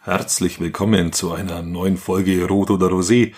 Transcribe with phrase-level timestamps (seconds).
[0.00, 3.34] Herzlich willkommen zu einer neuen Folge Rot oder Rosé.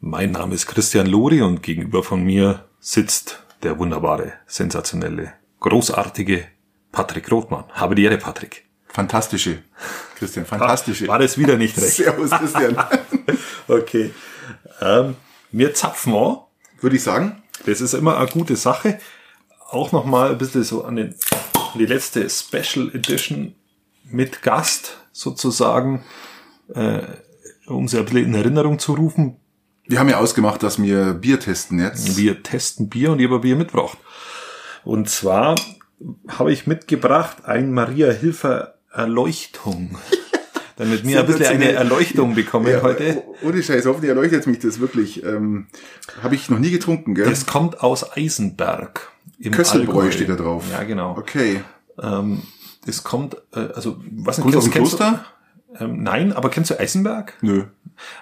[0.00, 6.44] Mein Name ist Christian Lori und gegenüber von mir sitzt der wunderbare, sensationelle, großartige
[6.90, 7.64] Patrick Rothmann.
[7.70, 8.64] Habe die Ehre, Patrick.
[8.88, 9.62] Fantastische,
[10.18, 11.06] Christian, fantastische.
[11.06, 11.92] War das wieder nicht recht?
[11.94, 12.76] Servus, Christian.
[13.68, 14.10] okay.
[14.80, 15.14] Ähm,
[15.52, 16.38] wir zapfen an.
[16.80, 17.44] Würde ich sagen.
[17.64, 18.98] Das ist immer eine gute Sache.
[19.70, 21.14] Auch nochmal ein bisschen so an, den,
[21.54, 23.54] an die letzte Special Edition
[24.10, 26.02] mit Gast sozusagen,
[26.74, 27.02] äh,
[27.66, 29.36] um sie ein bisschen in Erinnerung zu rufen.
[29.86, 32.16] Wir haben ja ausgemacht, dass wir Bier testen jetzt.
[32.16, 33.98] Wir testen Bier und ich habe Bier mitgebracht.
[34.84, 35.54] Und zwar
[36.28, 39.96] habe ich mitgebracht ein Maria Hilfer Erleuchtung.
[40.76, 43.22] Damit wir ein bisschen eine Erleuchtung bekommen ja, heute.
[43.42, 45.22] Ohne Scheiß, hoffentlich erleuchtet mich das wirklich.
[45.22, 45.66] Ähm,
[46.22, 47.28] habe ich noch nie getrunken, gell?
[47.28, 49.12] Das kommt aus Eisenberg.
[49.50, 50.12] Kösselbräu Allgäu.
[50.12, 50.64] steht da drauf.
[50.70, 51.16] Ja, genau.
[51.18, 51.62] Okay.
[52.02, 52.42] Ähm,
[52.84, 55.24] das kommt, äh, also was Kommt aus dem Kloster?
[55.78, 57.34] Du, ähm, nein, aber kennst du Eisenberg?
[57.40, 57.64] Nö.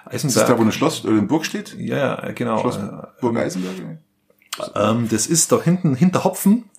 [0.05, 0.13] Eisenberg.
[0.13, 1.75] Ist das da, wo ein Schloss oder eine Burg steht?
[1.77, 2.59] Ja, ja, genau.
[2.59, 2.79] Schloss
[3.19, 3.99] Burg Eisenberg?
[4.75, 6.69] Ähm, das ist da hinten, hinter Hopfen,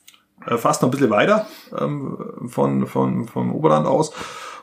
[0.46, 4.12] äh, fast noch ein bisschen weiter ähm, von, von, vom Oberland aus.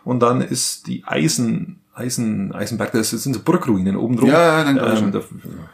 [0.04, 4.30] Und dann ist die Eisen, Eisen, Eisenberg, das sind so Burgruinen oben drum.
[4.30, 5.22] Ja, dann ähm, da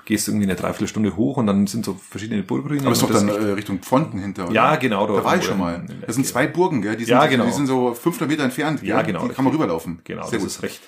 [0.06, 2.82] gehst du irgendwie eine Dreiviertelstunde hoch und dann sind so verschiedene Burgruinen.
[2.82, 4.54] Aber ist doch dann äh, Richtung Pfonten hinter, oder?
[4.54, 5.06] Ja, genau.
[5.08, 5.86] Da, da war ich schon mal.
[6.06, 6.96] Das sind zwei Burgen, gell?
[6.96, 7.46] Die sind, ja, genau.
[7.46, 8.82] Die sind so 500 Meter entfernt.
[8.82, 8.90] Gell?
[8.90, 9.28] Ja, genau.
[9.28, 10.02] Die kann man rüberlaufen.
[10.04, 10.48] Genau, Sehr das gut.
[10.48, 10.82] ist recht.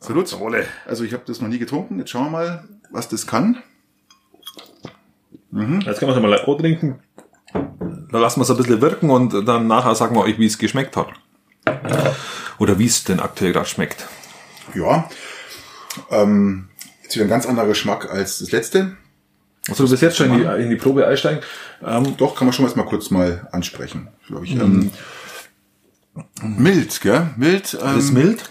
[0.00, 0.34] Salut.
[0.86, 1.98] Also ich habe das noch nie getrunken.
[1.98, 3.58] Jetzt schauen wir mal, was das kann.
[5.52, 7.00] Jetzt können wir es mal auch trinken.
[8.10, 10.58] Da lassen wir es ein bisschen wirken und dann nachher sagen wir euch, wie es
[10.58, 11.08] geschmeckt hat.
[12.58, 14.06] Oder wie es denn aktuell gerade schmeckt.
[14.74, 15.08] Ja.
[16.10, 16.68] Ähm,
[17.02, 18.96] jetzt wieder ein ganz anderer Geschmack als das letzte.
[19.68, 21.42] Also du bist jetzt schon in die, in die Probe einsteigen.
[21.84, 24.52] Ähm, Doch, kann man schon mal kurz mal ansprechen, glaube ich.
[24.54, 24.90] Ähm,
[26.42, 27.30] mild, gell?
[27.36, 27.76] Mild.
[27.82, 28.50] Ähm, es ist mild.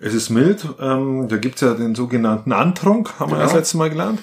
[0.00, 0.66] Es ist mild.
[0.80, 3.46] Ähm, da gibt's ja den sogenannten Antrunk, haben wir Genau.
[3.46, 4.20] das letzte Mal gelernt.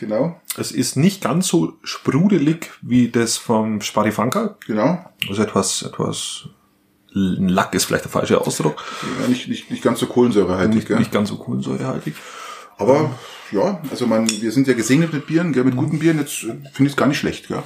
[0.00, 4.56] Genau, Es ist nicht ganz so sprudelig wie das vom Sparifanka.
[4.64, 5.04] genau.
[5.28, 6.44] Also etwas, etwas
[7.10, 8.82] Lack ist vielleicht der falsche Ausdruck.
[9.20, 10.98] Ja, nicht, nicht, nicht ganz so kohlensäurehaltig, Nicht, gell?
[10.98, 12.14] nicht ganz so kohlensäurehaltig.
[12.76, 13.10] Aber
[13.50, 15.64] ja, also man, wir sind ja gesegnet mit Bieren, gell?
[15.64, 16.18] Mit guten Bieren.
[16.18, 17.62] Jetzt äh, finde ich es gar nicht schlecht, gell?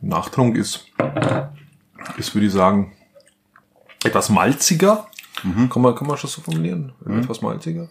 [0.00, 0.86] Nachtrunk ist,
[2.16, 2.96] ist würde ich sagen,
[4.04, 5.06] etwas malziger.
[5.42, 5.68] Mhm.
[5.68, 6.92] Kann, man, kann man schon so formulieren?
[7.06, 7.88] Etwas malziger.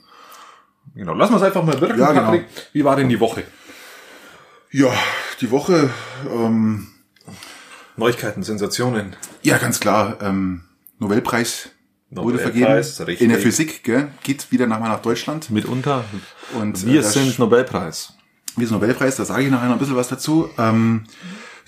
[0.96, 2.26] Genau, lassen wir es einfach mal wirken, Ja, genau.
[2.26, 2.46] Patrick.
[2.74, 3.44] Wie war denn die Woche?
[4.72, 4.92] Ja,
[5.42, 5.90] die Woche,
[6.32, 6.88] ähm,
[8.00, 9.16] Neuigkeiten, Sensationen.
[9.44, 10.62] ja, ganz klar, ähm,
[11.00, 11.70] Nobelpreis
[12.10, 12.62] wurde vergeben.
[12.66, 13.22] Nobelpreis, richtig.
[13.22, 14.08] In der Physik, gell?
[14.24, 15.50] Geht wieder nach, mal nach Deutschland.
[15.52, 16.04] Mitunter.
[16.60, 18.14] Und Wir äh, sind Nobelpreis.
[18.58, 20.50] Wir sind Nobelpreis, da sage ich nachher noch ein bisschen was dazu.
[20.58, 21.04] Ähm,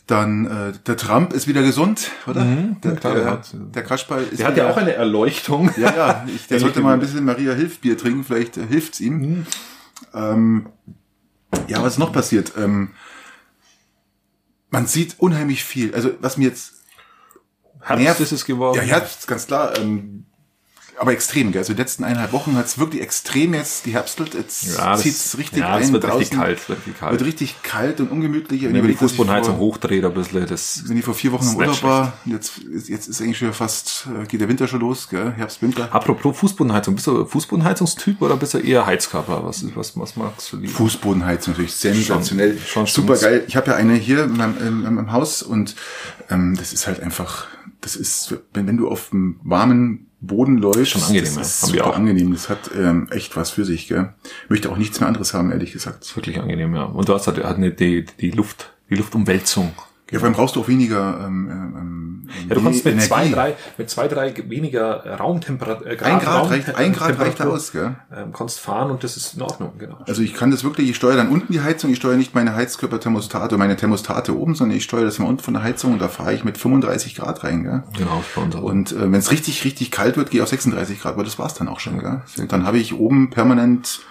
[0.07, 2.43] dann äh, der Trump ist wieder gesund, oder?
[2.83, 5.69] der, klar, der der, hat- der Kasperl ist Der hat ja auch eine Erleuchtung.
[5.77, 8.99] Ja, ja, ich, der sollte mal ein bisschen Maria Hilf Bier trinken, vielleicht äh, hilft's
[8.99, 9.45] ihm.
[10.13, 10.67] Ähm,
[11.67, 12.53] ja, was ist noch passiert?
[12.57, 12.89] Ähm,
[14.71, 15.93] man sieht unheimlich viel.
[15.93, 16.73] Also was mir jetzt
[17.81, 18.77] Herbst nervt, ist es geworden.
[18.77, 19.77] ja, Herbst, ganz klar.
[19.77, 20.25] Ähm,
[20.99, 21.59] aber extrem, gell?
[21.59, 24.33] Also die letzten eineinhalb Wochen hat's wirklich extrem jetzt geherbstelt.
[24.35, 25.83] Jetzt Ja, das- zieht's richtig ja, ein.
[25.83, 27.11] es wird draußen richtig kalt, es wird richtig kalt.
[27.13, 28.65] Wird richtig kalt und ungemütlich.
[28.65, 31.81] Und Wenn die Fußbodenheizung hochdreht ein bisschen, das Wenn ich vor vier Wochen im Urlaub
[31.83, 35.33] war, jetzt, ist- jetzt ist eigentlich schon fast, äh, geht der Winter schon los, gell?
[35.35, 35.87] Herbst, Winter.
[35.93, 39.43] Apropos Fußbodenheizung, bist du Fußbodenheizungstyp oder bist du eher Heizkörper?
[39.45, 40.73] Was, was, was magst du lieber?
[40.73, 42.57] Fußbodenheizung natürlich sensationell.
[42.59, 43.43] Schon- schon Super geil.
[43.47, 45.75] Ich habe ja eine hier in meinem, in meinem Haus und
[46.29, 47.47] ähm, das ist halt einfach,
[47.81, 51.71] das ist, wenn, wenn du auf einem warmen Boden läufst, Schon angenehm, das ist Haben
[51.71, 51.95] super auch.
[51.95, 52.31] angenehm.
[52.31, 54.13] Das hat ähm, echt was für sich, gell?
[54.49, 56.03] Möchte auch nichts mehr anderes haben, ehrlich gesagt.
[56.03, 56.83] ist wirklich angenehm, ja.
[56.83, 59.73] Und du hast halt, halt nicht die, die Luft, die Luftumwälzung.
[60.11, 63.07] Ja, vor allem brauchst du auch weniger ähm, ähm, Ja, du kannst mit Energie.
[63.07, 67.71] zwei, drei, mit zwei, drei weniger Raumtemperatur, äh, Ein Grad reicht, ein Grad reicht aus,
[67.71, 67.95] gell?
[68.15, 69.97] Ähm, kannst fahren und das ist in Ordnung, genau.
[70.07, 72.55] Also ich kann das wirklich, ich steuere dann unten die Heizung, ich steuere nicht meine
[72.55, 76.07] Heizkörperthermostate, meine Thermostate oben, sondern ich steuere das mal unten von der Heizung und da
[76.07, 77.83] fahre ich mit 35 Grad rein, gell?
[77.97, 78.21] Genau.
[78.61, 81.39] Und äh, wenn es richtig, richtig kalt wird, gehe ich auf 36 Grad, aber das
[81.39, 82.21] war's dann auch schon, gell?
[82.37, 84.01] Und dann habe ich oben permanent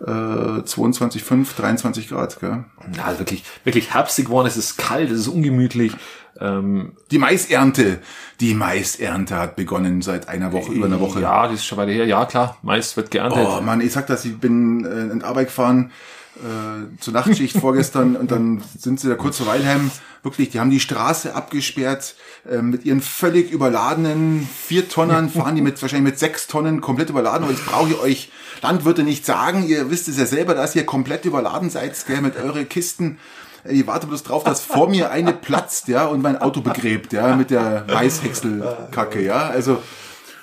[0.00, 2.64] äh, 22, 5, 23 Grad, gell?
[2.96, 5.92] Ja, also wirklich, wirklich herbstig geworden, es ist kalt, es ist ungemütlich.
[6.40, 7.98] Ähm, Die Maisernte,
[8.40, 11.20] die Maisernte hat begonnen seit einer Woche, über einer Woche.
[11.20, 12.06] Ja, das ist schon weiter her.
[12.06, 13.46] Ja, klar, Mais wird geerntet.
[13.48, 15.90] Oh Mann, ich sag das, ich bin äh, in Arbeit gefahren
[16.36, 19.90] äh, zur Nachtschicht vorgestern und dann sind sie da kurz vor Weilheim.
[20.22, 22.14] Wirklich, die haben die Straße abgesperrt
[22.48, 27.10] äh, mit ihren völlig überladenen vier Tonnern, fahren die mit wahrscheinlich mit sechs Tonnen komplett
[27.10, 27.46] überladen.
[27.46, 28.32] Und jetzt brauche ich euch
[28.62, 32.36] Landwirte nicht sagen, ihr wisst es ja selber, dass ihr komplett überladen seid, gell, mit
[32.36, 33.18] eure Kisten.
[33.64, 37.34] Ich warte bloß drauf, dass vor mir eine platzt, ja, und mein Auto begräbt, ja,
[37.36, 39.48] mit der Maishäckselkacke, ja.
[39.48, 39.82] Also,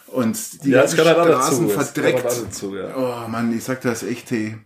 [0.08, 2.26] und die Ja, ganzen Straßen dazu, verdreckt.
[2.26, 2.96] dazu, ja.
[2.96, 4.58] Oh Mann, ich sag das echt, hey.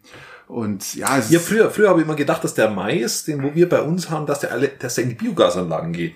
[0.50, 3.54] Und ja, es Ja, früher, früher habe ich immer gedacht, dass der Mais, den wo
[3.54, 6.16] wir bei uns haben, dass der alle, dass der in die Biogasanlagen geht.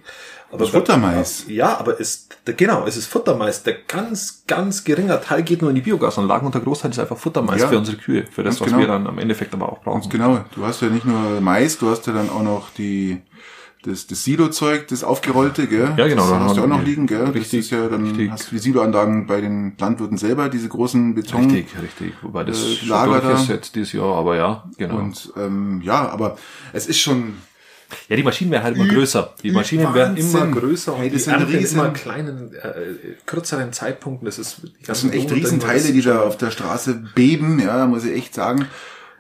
[0.52, 1.46] Aber Futtermais.
[1.48, 3.64] Ja, aber es, genau, es ist Futtermais.
[3.64, 7.18] Der ganz, ganz geringer Teil geht nur in die Biogasanlagen und der Großteil ist einfach
[7.18, 7.68] Futtermais Ja.
[7.68, 8.80] für unsere Kühe, für das, Ganz was genau.
[8.80, 10.10] wir dann am Endeffekt aber auch brauchen.
[10.10, 13.22] genau, du hast ja nicht nur Mais, du hast ja dann auch noch die,
[13.84, 15.94] das, das Silo-Zeug, das aufgerollte, gell?
[15.98, 17.26] Ja, genau, Das hast du auch noch liegen, gell?
[17.26, 18.32] richtig, das ist ja dann, richtig.
[18.32, 21.52] hast du die Siloanlagen bei den Landwirten selber, diese großen Beton.
[21.52, 22.14] Richtig, richtig.
[22.22, 23.54] Wobei das Äh, schon Lager durch ist da.
[23.54, 24.98] jetzt dieses Jahr, aber ja, genau.
[24.98, 26.38] Und ähm, ja, aber
[26.72, 27.34] es ist schon,
[28.10, 29.34] ja, die Maschinen werden halt immer größer.
[29.44, 30.52] Die Maschinen werden immer Wahnsinn.
[30.62, 34.26] größer und Hey, das die sind riesen- immer kleinen, äh, kürzeren Zeitpunkten.
[34.26, 38.14] Das ist, das sind echt Riesenteile, die da auf der Straße beben, ja, muss ich
[38.16, 38.66] echt sagen.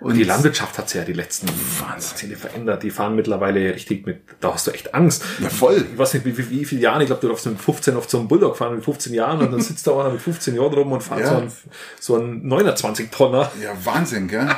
[0.03, 1.47] Und Die Landwirtschaft hat sich ja die letzten
[1.79, 2.83] Jahrzehnte verändert.
[2.83, 5.23] Die fahren mittlerweile richtig mit, da hast du echt Angst.
[5.39, 5.85] Ja, voll.
[5.94, 8.09] Ich weiß nicht, wie, wie, wie viele Jahre, ich glaube, du darfst mit 15 auf
[8.09, 10.73] so einem Bulldog fahren, mit 15 Jahren und dann sitzt da einer mit 15 Jahren
[10.73, 11.27] rum und fährt Ja.
[11.29, 11.51] so ein,
[12.00, 13.50] so ein 29 Tonner.
[13.61, 14.50] Ja, Wahnsinn, gell?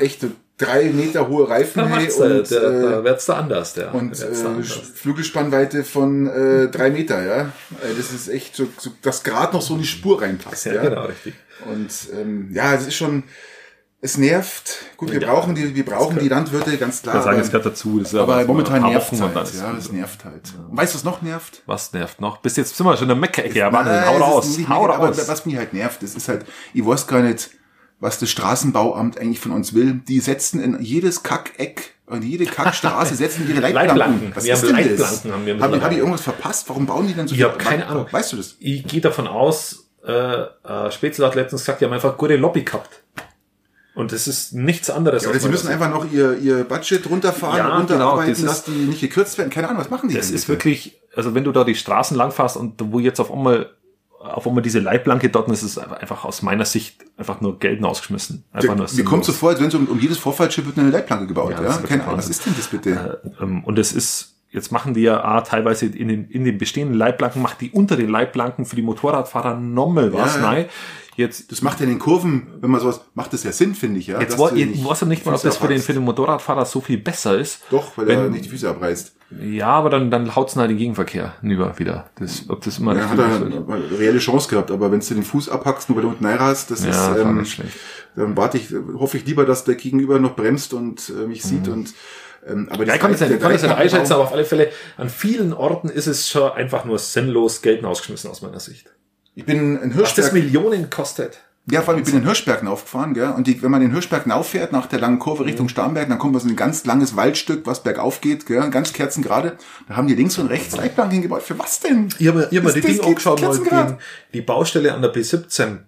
[0.00, 0.28] Echt so
[0.58, 3.94] drei Meter hohe Reifen Da, hey, äh, und, der, äh, da wird's da anders, der.
[3.94, 4.72] und da da äh, anders.
[4.94, 7.40] Flügelspannweite von äh, drei Meter, ja.
[7.42, 10.66] Äh, Das ist echt so, so dass gerade noch so in die Spur reinpasst.
[10.66, 11.34] Ja, Ja, genau, richtig.
[11.72, 13.24] Und ähm, ja, es ist schon,
[14.04, 14.70] es nervt.
[14.98, 15.32] Gut, wir Ja.
[15.32, 17.16] brauchen die, wir brauchen die Landwirte, ganz klar.
[17.16, 17.98] Ich sagen, es aber gehört dazu.
[18.00, 19.54] Das ist aber so momentan nervt dann halt.
[19.54, 20.52] Ja, das nervt halt.
[20.70, 21.62] Und weißt du, was noch nervt?
[21.64, 22.36] Was nervt noch?
[22.38, 23.58] Bis jetzt sind wir schon in der Mecke-Ecke.
[23.58, 23.94] Ja, Wahnsinn.
[23.94, 24.58] Nein, Hau es raus.
[24.68, 25.26] Hau mega, aber raus.
[25.26, 27.50] was mich halt nervt, das ist halt, ich weiß gar nicht,
[27.98, 29.94] was das Straßenbauamt eigentlich von uns will.
[30.06, 33.96] Die setzen in jedes Kackeck und jede Kackstraße setzen ihre Leitplanken.
[33.96, 34.32] Leitplanken.
[34.36, 35.32] Was Wir ist haben denn Leitplanken, das?
[35.32, 35.92] haben wir Hab, hab mittlerweile.
[35.94, 36.68] ich irgendwas verpasst?
[36.68, 38.06] Warum bauen die denn so Ich hab keine Ahnung.
[38.10, 38.56] Weißt du das?
[38.58, 42.62] Ich gehe davon aus, äh, äh, Spätzle hat letztens gesagt, die haben einfach gute Lobby
[42.64, 43.00] gehabt.
[43.94, 45.22] Und das ist nichts anderes.
[45.24, 48.74] Ja, oder sie müssen einfach noch ihr, ihr Budget runterfahren, Ja, runterarbeiten, genau, das dass
[48.74, 49.50] die nicht gekürzt werden.
[49.50, 52.32] Keine Ahnung, was machen die Das ist wirklich, also wenn du da die Straßen lang
[52.32, 53.70] fährst und wo jetzt auf einmal
[54.24, 58.44] auf einmal diese Leitplanke dort, ist es einfach aus meiner Sicht einfach nur Geld ausgeschmissen.
[58.52, 60.90] Einfach nur Mir kommt so vor, als wenn so um, um jedes Vorfallschiff wird eine
[60.90, 61.50] Leitplanke gebaut.
[61.52, 63.20] Ja, Ja, ist Keine Ahnung, was ist denn das bitte?
[63.40, 66.96] Ähm, Und es ist, jetzt machen die ja ah, teilweise in den, in den bestehenden
[66.96, 70.36] Leitplanken, macht die unter den Leitplanken für die Motorradfahrer nochmal was.
[70.36, 70.50] Ja, ja.
[70.50, 70.66] Nein,
[71.16, 74.00] jetzt, Das macht ja in den Kurven, wenn man sowas, macht das ja Sinn, finde
[74.00, 74.20] ich, ja.
[74.20, 76.64] jetzt wo, du ich weiß ja nicht mal, ob das für den, für den Motorradfahrer
[76.66, 77.62] so viel besser ist.
[77.70, 79.12] Doch, weil Wenn- er nicht die Füße abreißt.
[79.42, 82.08] Ja, aber dann, dann haut's halt den Gegenverkehr hinüber wieder.
[82.20, 85.24] Das, ob das immer Er hat er eine reelle Chance gehabt, aber wenn du den
[85.24, 87.72] Fuß abhackst, nur weil du unten hast, das Ja, ist, ähm, nicht schlecht.
[88.14, 91.66] dann warte ich, hoffe ich lieber, dass der Gegenüber noch bremst und äh, mich sieht
[91.68, 91.94] und
[92.46, 92.88] ähm, aber Mhm.
[92.88, 94.68] Ja, ich kann es nicht, kann nicht einschätzen, aber auf alle Fälle,
[94.98, 98.92] an vielen Orten ist es schon einfach nur sinnlos Geld ausgeschmissen aus meiner Sicht.
[99.34, 101.40] Ich bin in Was das Hirschberg, Millionen kostet.
[101.70, 104.30] ja, vor allem, ich bin in Hirschbergen aufgefahren, gell, und die, wenn man den Hirschberg
[104.30, 105.48] auffährt, nach der langen Kurve Mhm.
[105.48, 108.92] Richtung Starnberg, dann kommt man so ein ganz langes Waldstück, was bergauf geht, gell, ganz
[108.92, 109.56] kerzengerade.
[109.88, 111.42] Da haben die links und rechts Leitplanken gebaut.
[111.42, 112.10] Für was denn?
[112.18, 113.98] Ich habe hab mir Das- die geht angeschaut, mal kerzengerade.
[114.32, 115.78] die, die Baustelle an der B17,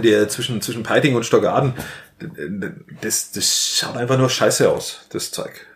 [0.00, 1.72] die zwischen, zwischen Peiting und Stockaden,
[3.00, 5.66] das, das schaut einfach nur scheiße aus, das Zeug.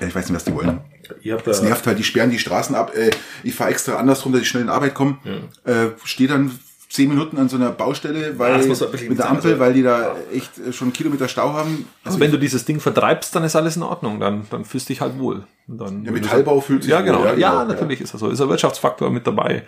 [0.00, 0.80] Ja, ich weiß nicht, was die wollen.
[1.22, 2.92] Ich hab Das da, nervt halt, die sperren die Straßen ab.
[2.96, 3.10] Äh,
[3.42, 5.18] ich fahre extra andersrum, dass ich schnell in Arbeit komme.
[5.64, 6.58] Äh, Stehe dann
[6.88, 8.66] zehn Minuten an so einer Baustelle, weil Ja,
[9.08, 9.60] mit der Ampel, sein.
[9.60, 11.86] weil die da echt äh, schon Kilometer Stau haben.
[12.02, 14.88] Also also wenn du dieses Ding vertreibst, dann ist alles in Ordnung, dann, dann fühlst
[14.88, 15.44] du dich halt wohl.
[15.68, 17.20] Und dann, Ja, Metallbau fühlt sich ja, wohl, genau.
[17.20, 17.64] ja, Ja, genau, ja.
[17.64, 18.28] natürlich ist das so.
[18.28, 19.62] Ist ein Wirtschaftsfaktor mit dabei.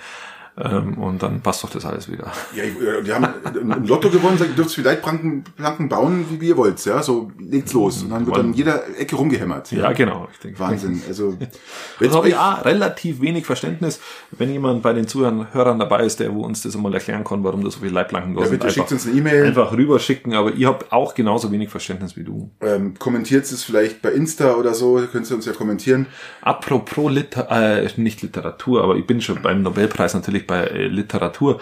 [0.54, 2.31] Ähm, und dann passt doch das alles wieder.
[2.55, 3.27] ja, äh, die haben
[3.58, 6.84] im Lotto gewonnen, sagt, ihr dürft vielleicht Planken, Planken bauen, wie ihr wollt.
[6.84, 8.03] Ja, so legt's los.
[8.03, 9.72] Und dann wird dann jeder Ecke rumgehämmert.
[9.72, 10.29] Ja, genau.
[10.31, 11.00] Ich denke, Wahnsinn.
[11.08, 11.38] Also,
[11.98, 13.98] wenn's habe ich auch relativ wenig Verständnis,
[14.32, 17.65] wenn jemand bei den Zuhörern dabei ist, der wo uns das einmal erklären kann, warum
[17.65, 18.60] da so viele Leitplanken da Ja, sind.
[18.60, 19.46] bitte schickt uns eine E-Mail.
[19.46, 22.50] Einfach rüberschicken, aber ihr habt auch genauso wenig Verständnis wie du.
[22.60, 26.06] ähm, kommentiert es vielleicht bei Insta oder so, könnt ihr uns ja kommentieren.
[26.43, 31.61] Apropos Liter äh, nicht Literatur, aber ich bin schon beim Nobelpreis natürlich bei äh, Literatur.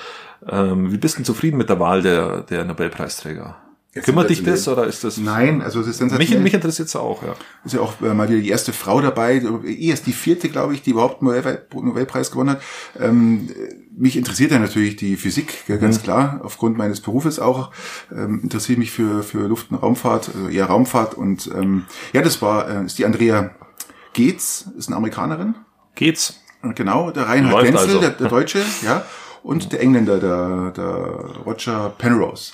[0.48, 3.56] Ähm, wie bist du denn zufrieden mit der Wahl der, der Nobelpreisträger?
[3.92, 5.16] Jetzt Kümmert dich das oder ist das?
[5.16, 6.44] Nein, also es ist Mich, sensationell.
[6.44, 7.34] mich interessiert es auch, ja.
[7.64, 10.74] ist ja auch äh, mal wieder die erste Frau dabei, eh ist die vierte, glaube
[10.74, 12.62] ich, die überhaupt einen Nobel Nobelpreis gewonnen hat.
[13.00, 13.48] Ähm,
[13.96, 17.72] mich interessiert ja natürlich die Physik, ganz klar, aufgrund meines Berufes auch.
[18.12, 21.14] Ähm, interessiere mich für, für Luft- und Raumfahrt, also eher Raumfahrt.
[21.14, 23.50] Und ähm, ja, das war, äh, ist die Andrea
[24.12, 25.56] Geetz, ist eine Amerikanerin.
[25.96, 26.39] Geht's?
[26.74, 28.00] Genau, der Reinhard Genzel, also.
[28.00, 29.04] der, der Deutsche, ja,
[29.42, 32.52] und der Engländer, der, der Roger Penrose.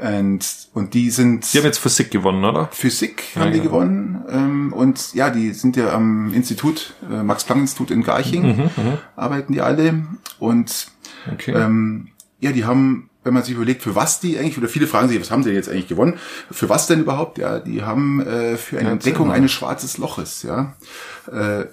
[0.00, 0.40] Und,
[0.72, 2.68] und die sind Die haben jetzt Physik gewonnen, oder?
[2.72, 3.64] Physik Ja, haben die ja.
[3.64, 4.24] gewonnen.
[4.30, 8.70] Ähm, und ja, die sind ja am Institut, äh, Max-Planck-Institut in Garching, Mhm,
[9.16, 10.02] arbeiten die alle.
[10.38, 10.86] Und
[11.34, 11.52] Okay.
[11.52, 12.08] ähm,
[12.40, 15.20] ja, die haben wenn man sich überlegt, für was die eigentlich, oder viele fragen sich,
[15.20, 16.14] was haben sie jetzt eigentlich gewonnen?
[16.50, 17.38] Für was denn überhaupt?
[17.38, 20.74] Ja, die haben äh, für eine Ja, Entdeckung eines schwarzes Loches, ja.
[21.30, 21.66] Äh,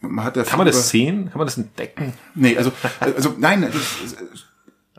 [0.00, 1.28] man hat ja Kann man das sehen?
[1.30, 2.12] Kann man das entdecken?
[2.34, 4.16] Nee, also, also nein, das,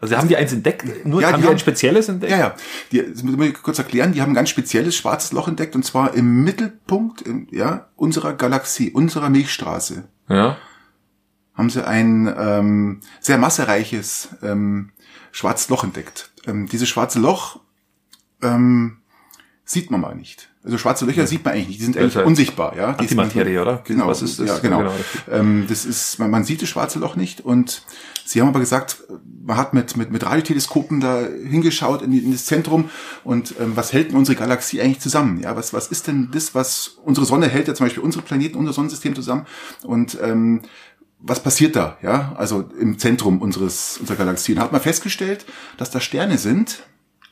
[0.01, 1.05] Also haben die eins entdeckt?
[1.05, 2.31] Nur Ja, haben die haben- ein spezielles entdeckt?
[2.31, 2.55] Ja, ja.
[2.91, 4.13] Die, das muss ich kurz erklären.
[4.13, 8.91] Die haben ein ganz spezielles schwarzes Loch entdeckt und zwar im Mittelpunkt ja, unserer Galaxie,
[8.91, 10.07] unserer Milchstraße.
[10.29, 10.57] ja.
[11.55, 14.91] Haben sie ein ähm, sehr massereiches ähm,
[15.33, 16.31] schwarzes Loch entdeckt.
[16.47, 17.59] Ähm, dieses schwarze Loch
[18.41, 19.01] ähm,
[19.65, 20.48] sieht man mal nicht.
[20.63, 21.79] Also schwarze Löcher sieht man eigentlich nicht.
[21.79, 22.75] Die sind eigentlich unsichtbar.
[22.75, 23.81] Ja, Die sind- Antimaterie, oder?
[23.85, 24.47] Genau, Was ist das?
[24.49, 24.79] Ja, genau.
[24.79, 24.93] Genau,
[25.31, 27.83] ähm, das ist, man, man sieht das schwarze Loch nicht und
[28.25, 28.97] sie haben aber gesagt,
[29.45, 32.89] man hat mit, mit, mit Radioteleskopen da hingeschaut in, die, in das Zentrum
[33.23, 35.39] und ähm, was hält denn unsere Galaxie eigentlich zusammen?
[35.39, 38.57] Ja, was, was ist denn das, was unsere Sonne hält ja zum Beispiel unsere Planeten,
[38.57, 39.45] unser Sonnensystem zusammen
[39.83, 40.61] und ähm,
[41.21, 41.97] was passiert da?
[42.01, 44.53] Ja, also im Zentrum unseres, unserer Galaxie.
[44.53, 45.45] Und hat man festgestellt,
[45.77, 46.83] dass da Sterne sind,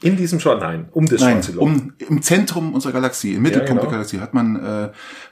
[0.01, 1.63] In diesem Schwarz, nein, um das Nein, schwarze Loch.
[1.63, 3.81] um, im Zentrum unserer Galaxie, im Mittelpunkt genau.
[3.81, 4.89] der Galaxie, hat man äh,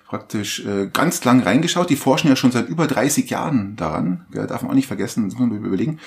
[0.08, 1.90] praktisch äh, ganz lang reingeschaut.
[1.90, 5.26] Die forschen ja schon seit über 30 Jahren daran, gell, darf man auch nicht vergessen,
[5.30, 6.00] das muss man überlegen.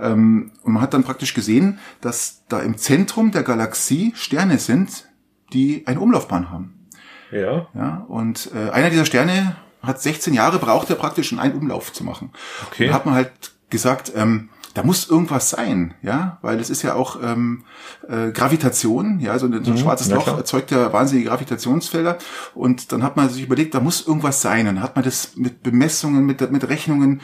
[0.00, 5.08] Ähm, und man hat dann praktisch gesehen, dass da im Zentrum der Galaxie Sterne sind,
[5.52, 6.88] die eine Umlaufbahn haben.
[7.32, 7.66] ja.
[7.74, 11.92] Ja, und äh, einer dieser Sterne hat 16 Jahre braucht er praktisch, um einen Umlauf
[11.92, 12.30] zu machen.
[12.68, 12.84] Okay.
[12.84, 13.32] Und da hat man halt
[13.70, 17.64] gesagt, ähm, da muss irgendwas sein, ja, weil es ist ja auch ähm,
[18.08, 20.12] äh, Gravitation, ja, so ein, so ein schwarzes Mhm.
[20.12, 20.38] ja, Loch klar.
[20.38, 22.18] erzeugt ja wahnsinnige Gravitationsfelder
[22.54, 25.36] und dann hat man sich überlegt, da muss irgendwas sein und dann hat man das
[25.36, 27.20] mit Bemessungen, mit, mit Rechnungen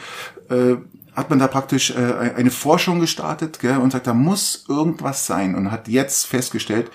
[0.48, 0.76] äh,
[1.14, 5.56] hat man da praktisch äh, eine Forschung gestartet gell, und sagt, da muss irgendwas sein
[5.56, 6.88] und hat jetzt festgestellt,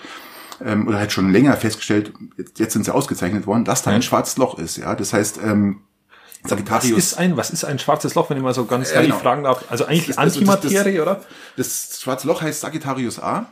[0.64, 4.00] ähm, oder halt schon länger festgestellt, jetzt, jetzt sind sie ausgezeichnet worden, dass da ein
[4.02, 4.78] schwarzes Loch ist.
[4.78, 5.80] Ja, das heißt, ähm,
[6.42, 8.96] Was Sagittarius, ist ein, was ist ein schwarzes Loch, wenn ich mal so ganz Ja,
[8.96, 9.18] naiv genau.
[9.20, 9.64] fragen darf?
[9.68, 11.20] Also eigentlich Das- also das- Antimaterie, oder?
[11.56, 13.46] das schwarze Loch heißt Sagittarius A.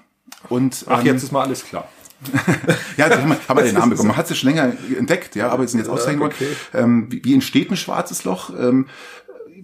[0.49, 1.89] Und Ach, ähm, jetzt ist mal alles klar.
[2.97, 4.09] ja, da haben wir, haben wir den Namen bekommen.
[4.09, 6.35] Man hat es schon länger entdeckt, ja, aber sind jetzt ausgezeichnet worden.
[6.37, 6.49] okay.
[6.73, 8.51] Ähm, wie, wie entsteht ein schwarzes Loch?
[8.51, 8.87] Ähm,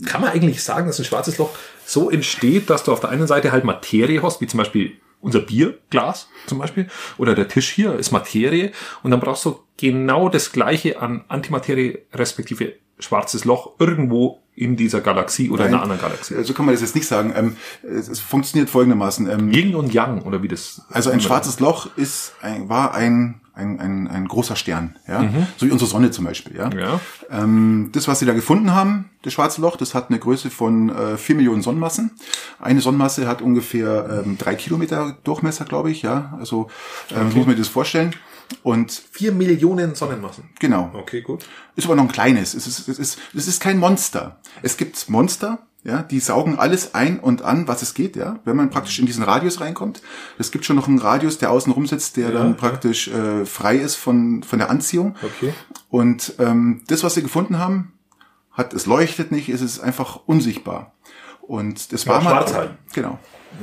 [0.07, 1.51] Kann man eigentlich sagen, dass ein schwarzes Loch
[1.87, 5.41] so entsteht, dass du auf der einen Seite halt Materie hast, wie zum Beispiel unser
[5.41, 8.73] Bierglas zum Beispiel, oder der Tisch hier ist Materie,
[9.03, 15.01] und dann brauchst du genau das gleiche an Antimaterie respektive schwarzes Loch irgendwo in dieser
[15.01, 16.35] Galaxie oder in einer anderen Galaxie.
[16.43, 17.33] so kann man das jetzt nicht sagen.
[17.35, 19.31] Ähm, es, es funktioniert folgendermaßen.
[19.31, 20.83] Ähm, Yin und Yang, oder wie das.
[20.91, 25.67] Also ein schwarzes Loch ist ein, war ein, ein, ein, ein großer Stern, ja, so
[25.67, 26.71] wie unsere Sonne zum Beispiel, ja.
[26.71, 27.01] Ja.
[27.31, 30.89] Ähm, das, was sie da gefunden haben, das schwarze Loch, das hat eine Größe von
[30.89, 32.13] äh, 4 Millionen Sonnenmassen.
[32.59, 36.37] Eine Sonnenmasse hat ungefähr ähm, drei Kilometer Durchmesser, glaube ich, ja.
[36.39, 36.69] Also
[37.11, 38.15] ähm, so muss man sich das vorstellen.
[38.63, 40.51] Und Vier Millionen Sonnenmassen.
[40.59, 41.47] genau, Okay, gut.
[41.77, 42.55] ist aber noch ein kleines.
[42.55, 44.41] Es ist, es ist, es ist kein Monster.
[44.63, 48.41] Es gibt Monster, ja, die saugen alles ein und an, was es geht, ja.
[48.45, 50.03] Wenn man praktisch in diesen Radius reinkommt.
[50.39, 53.77] Es gibt schon noch einen Radius, der außen rum sitzt, der dann praktisch äh, frei
[53.77, 55.15] ist von, von der Anziehung.
[55.23, 55.55] Okay.
[55.89, 57.93] Und ähm, das, was sie gefunden haben,
[58.53, 60.93] hat, es leuchtet nicht, es ist einfach unsichtbar.
[61.41, 62.31] Und das Ja, war mal.
[62.31, 62.71] schwarz halt.
[62.93, 63.19] Genau.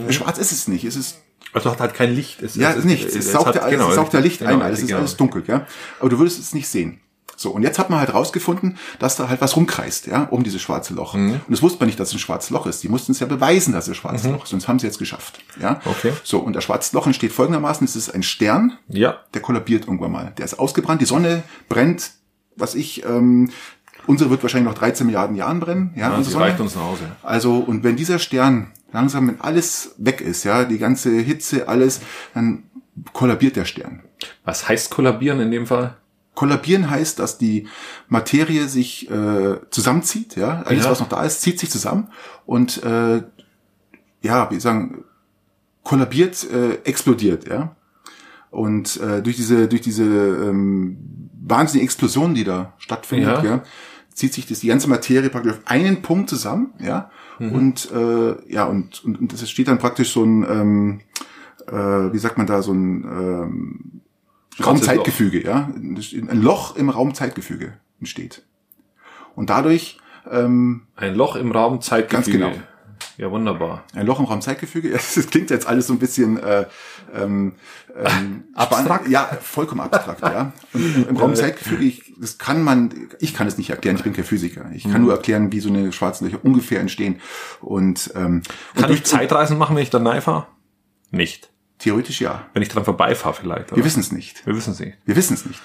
[0.09, 0.85] Schwarz ist es nicht.
[0.85, 1.19] Es ist
[1.57, 2.41] Also hat halt kein Licht.
[2.41, 3.15] Es, ja, es, nichts.
[3.15, 4.99] Es, saugt, hat- ja, genau, es saugt ja Licht genau, ein, alles ist genau.
[4.99, 5.65] alles dunkel, ja.
[5.99, 6.99] Aber du würdest es nicht sehen.
[7.39, 10.59] So, und jetzt hat man halt rausgefunden, dass da halt was rumkreist, ja, um dieses
[10.59, 11.13] schwarze Loch.
[11.13, 11.33] Mhm.
[11.33, 12.81] Und das wusste man nicht, dass es ein schwarzes Loch ist.
[12.81, 14.49] Die mussten es ja beweisen, dass es ein schwarzes Loch ist.
[14.49, 15.73] Sonst haben sie jetzt geschafft, ja.
[15.73, 15.77] Mhm.
[15.91, 16.13] Okay.
[16.23, 17.85] So, und das schwarze Loch entsteht folgendermaßen.
[17.85, 19.17] Es ist ein Stern, Ja.
[19.35, 20.33] der kollabiert irgendwann mal.
[20.39, 22.09] Der ist ausgebrannt, die Sonne brennt,
[22.55, 23.51] was ich, ähm,
[24.07, 26.07] unsere wird wahrscheinlich noch 13 Milliarden Jahren brennen, ja.
[26.07, 26.45] Unsere das Sonne.
[26.45, 27.03] reicht uns nach Hause.
[27.21, 32.01] Also, und wenn dieser Stern langsam, wenn alles weg ist, ja, die ganze Hitze, alles,
[32.33, 32.63] dann
[33.13, 34.01] kollabiert der Stern.
[34.43, 35.95] Was heißt kollabieren in dem Fall?
[36.33, 37.67] Kollabieren heißt, dass die
[38.09, 40.91] Materie sich äh, zusammenzieht, ja, alles Ja.
[40.91, 42.09] was noch da ist, zieht sich zusammen
[42.45, 43.23] und äh,
[44.21, 45.03] ja, wie sagen,
[45.83, 47.75] kollabiert, äh, explodiert, ja.
[48.49, 50.97] Und äh, durch diese durch diese ähm,
[51.47, 53.43] wahnsinnige Explosion, die da stattfindet, Ja.
[53.43, 53.63] ja.
[54.13, 57.09] zieht sich das die ganze Materie praktisch auf einen Punkt zusammen, ja.
[57.39, 60.99] Und äh, ja und und, und es steht dann praktisch so ein ähm,
[61.67, 64.01] äh, wie sagt man da so ein ähm,
[64.63, 65.69] Raumzeitgefüge, ja.
[65.75, 68.43] Ein Loch im Raumzeitgefüge entsteht.
[69.35, 69.99] Und dadurch
[70.31, 72.39] ähm, Ein Loch im Raum Zeitgefüge.
[72.39, 72.63] Ganz genau.
[73.17, 73.83] Ja, wunderbar.
[73.93, 76.65] ein Loch im Raumzeitgefüge, ja, das klingt jetzt alles so ein bisschen äh,
[77.15, 77.53] ähm,
[77.95, 79.07] ähm, Abstrakt?
[79.07, 80.53] Ja, vollkommen abstrakt, ja.
[80.73, 84.13] Und im, im Raumzeitgefüge, ich, das kann man, ich kann es nicht erklären, ich bin
[84.13, 84.69] kein Physiker.
[84.73, 84.91] Ich Mhm.
[84.91, 87.19] kann nur erklären, wie so eine schwarze Löcher ungefähr entstehen.
[87.61, 88.41] Und, ähm,
[88.75, 90.47] und Kann ich Zeitreisen machen, wenn ich da fahre?
[91.11, 91.51] Nicht.
[91.79, 92.47] theoretisch ja.
[92.53, 93.75] Wenn ich dran vorbeifahre vielleicht.
[93.75, 94.43] Wir wissen es nicht.
[94.47, 94.97] Wir wissen es nicht.
[95.05, 95.61] Wir wissen es nicht.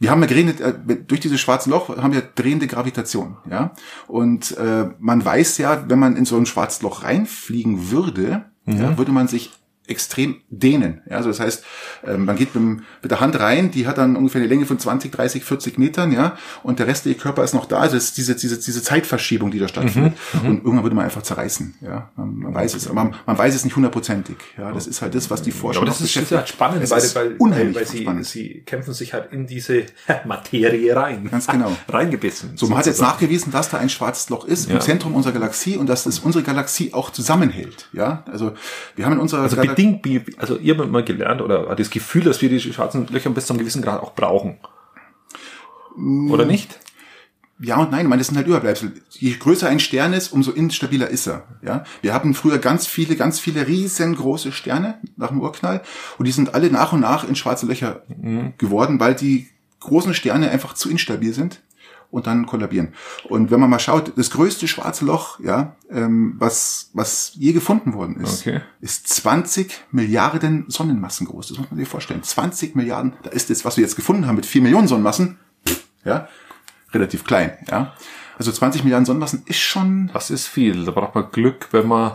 [0.00, 0.74] Wir haben ja geredet, äh,
[1.06, 3.72] durch dieses schwarze Loch haben wir drehende Gravitation, ja.
[4.08, 8.98] Und äh, man weiß ja, wenn man in so ein schwarzes Loch reinfliegen würde, ja,
[8.98, 9.52] würde man sich
[9.88, 11.02] extrem dehnen.
[11.10, 11.64] Ja, also das heißt,
[12.06, 15.10] ähm, man geht mit, der Hand rein, die hat dann ungefähr eine Länge von 20,
[15.10, 17.78] 30, 40 Metern, ja, und der restliche Körper ist noch da.
[17.78, 20.14] Also es ist diese, diese, diese Zeitverschiebung, die da stattfindet.
[20.34, 21.74] Mhm, und irgendwann würde man einfach zerreißen.
[21.80, 24.36] Ja, man, man weiß es, aber man, man weiß es nicht hundertprozentig.
[24.56, 27.02] Ja, das ist halt das, was die Forschung aber das ist, ist halt spannend, weil,
[27.14, 28.26] weil, unheimlich weil sie, spannend.
[28.26, 29.84] sie kämpfen sich halt in diese
[30.26, 31.28] Materie rein.
[31.30, 31.72] Ganz genau.
[31.88, 32.56] Reingebissen.
[32.56, 34.76] So, man hat jetzt nachgewiesen, dass da ein schwarzes Loch ist Ja.
[34.76, 37.88] im Zentrum unserer Galaxie und dass es unsere Galaxie auch zusammenhält.
[37.92, 38.52] Ja, also
[38.96, 39.56] wir haben in unserer Also
[40.04, 43.30] Wie- also ihr habt mal gelernt oder hat das Gefühl, dass wir die schwarzen Löcher
[43.30, 44.58] bis zu einem gewissen Grad auch brauchen.
[46.30, 46.78] Oder nicht?
[47.60, 48.92] Ja und nein, ich meine, das sind halt Überbleibsel.
[49.10, 51.44] Je größer ein Stern ist, umso instabiler ist er.
[51.62, 55.82] Ja, wir hatten früher ganz viele, ganz viele riesengroße Sterne nach dem Urknall
[56.18, 58.02] und die sind alle nach und nach in schwarze Löcher
[58.58, 59.48] geworden, weil die
[59.80, 61.60] großen Sterne einfach zu instabil sind
[62.12, 62.94] und dann kollabieren.
[63.28, 67.94] Und wenn man mal schaut, das größte schwarze Loch, ja, ähm, was was je gefunden
[67.94, 68.60] worden ist, Okay.
[68.80, 71.48] ist 20 Milliarden Sonnenmassen groß.
[71.48, 72.22] Das muss man sich vorstellen.
[72.22, 73.14] 20 Milliarden.
[73.24, 75.38] Da ist das, was wir jetzt gefunden haben mit 4 Millionen Sonnenmassen,
[76.04, 76.28] ja,
[76.92, 77.94] relativ klein, ja.
[78.38, 80.84] Also 20 Milliarden Sonnenmassen ist schon, Das ist viel.
[80.84, 82.12] Da braucht man Glück, wenn man,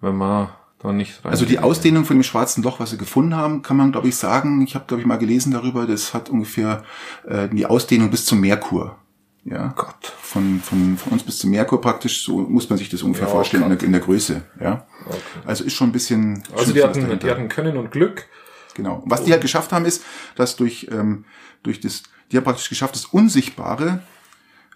[0.00, 0.48] wenn man
[0.82, 1.30] da nicht rein.
[1.30, 4.16] also die Ausdehnung von dem schwarzen Loch, was sie gefunden haben, kann man, glaube ich,
[4.16, 6.84] sagen, ich habe, glaube ich, mal gelesen darüber, das hat ungefähr
[7.26, 8.96] äh, die Ausdehnung bis zum Merkur.
[9.44, 9.74] Ja.
[9.76, 10.12] Gott.
[10.20, 13.32] Von, von, von uns bis zum Merkur praktisch, so muss man sich das ungefähr Ja,
[13.32, 14.42] vorstellen in der, in der Größe.
[14.60, 14.86] Ja.
[15.06, 15.18] Okay.
[15.44, 16.42] Also ist schon ein bisschen.
[16.56, 18.28] Also die hatten, die hatten Können und Glück.
[18.74, 18.96] Genau.
[18.96, 20.04] Und was die halt geschafft haben, ist,
[20.36, 21.24] dass durch, ähm,
[21.62, 24.02] durch das, die haben praktisch geschafft, das Unsichtbare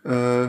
[0.05, 0.49] äh,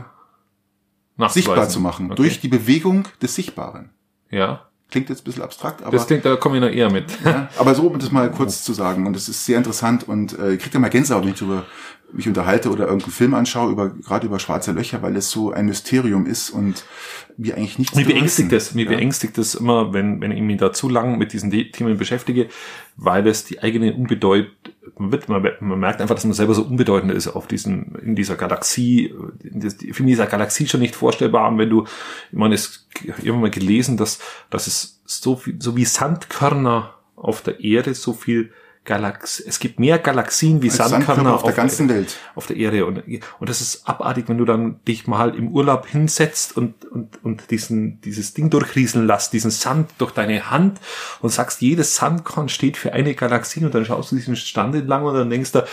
[1.29, 2.07] sichtbar zu machen.
[2.07, 2.15] Okay.
[2.15, 3.91] Durch die Bewegung des Sichtbaren.
[4.29, 4.66] Ja.
[4.89, 7.05] Klingt jetzt ein bisschen abstrakt, aber, Das klingt, da komme ich noch eher mit.
[7.25, 9.05] ja, aber so, um das mal kurz zu sagen.
[9.05, 11.65] Und es ist sehr interessant und äh, ich kriege da mal Gänsehaut, wenn ich darüber
[12.13, 15.65] mich unterhalte oder irgendeinen Film anschaue, über, gerade über schwarze Löcher, weil es so ein
[15.65, 16.85] Mysterium ist und
[17.35, 18.91] wir eigentlich nichts Mir beängstigt das, mir ja.
[18.91, 22.47] beängstigt das immer, wenn, wenn ich mich da zu lang mit diesen Themen beschäftige,
[22.95, 24.47] weil es die eigene Unbedeut,
[24.97, 28.15] man, wird, man, man merkt einfach, dass man selber so unbedeutend ist auf diesen, in
[28.15, 31.49] dieser Galaxie, in, das, in dieser Galaxie schon nicht vorstellbar.
[31.49, 35.35] Und wenn du, ich meine, es, ich habe irgendwann mal gelesen, dass, dass es so
[35.35, 38.51] viel, so wie Sandkörner auf der Erde so viel
[38.87, 42.17] Galax, es gibt mehr Galaxien wie Sandkörner Sandkörner auf der ganzen Erde Welt.
[42.35, 42.85] auf der Erde.
[42.85, 43.03] Und,
[43.39, 47.51] und das ist abartig, wenn du dann dich mal im Urlaub hinsetzt und, und, und
[47.51, 50.79] diesen, dieses Ding durchrieseln lässt, diesen Sand durch deine Hand
[51.19, 55.03] und sagst, jedes Sandkorn steht für eine Galaxie und dann schaust du diesen Stand entlang
[55.03, 55.65] und dann denkst du,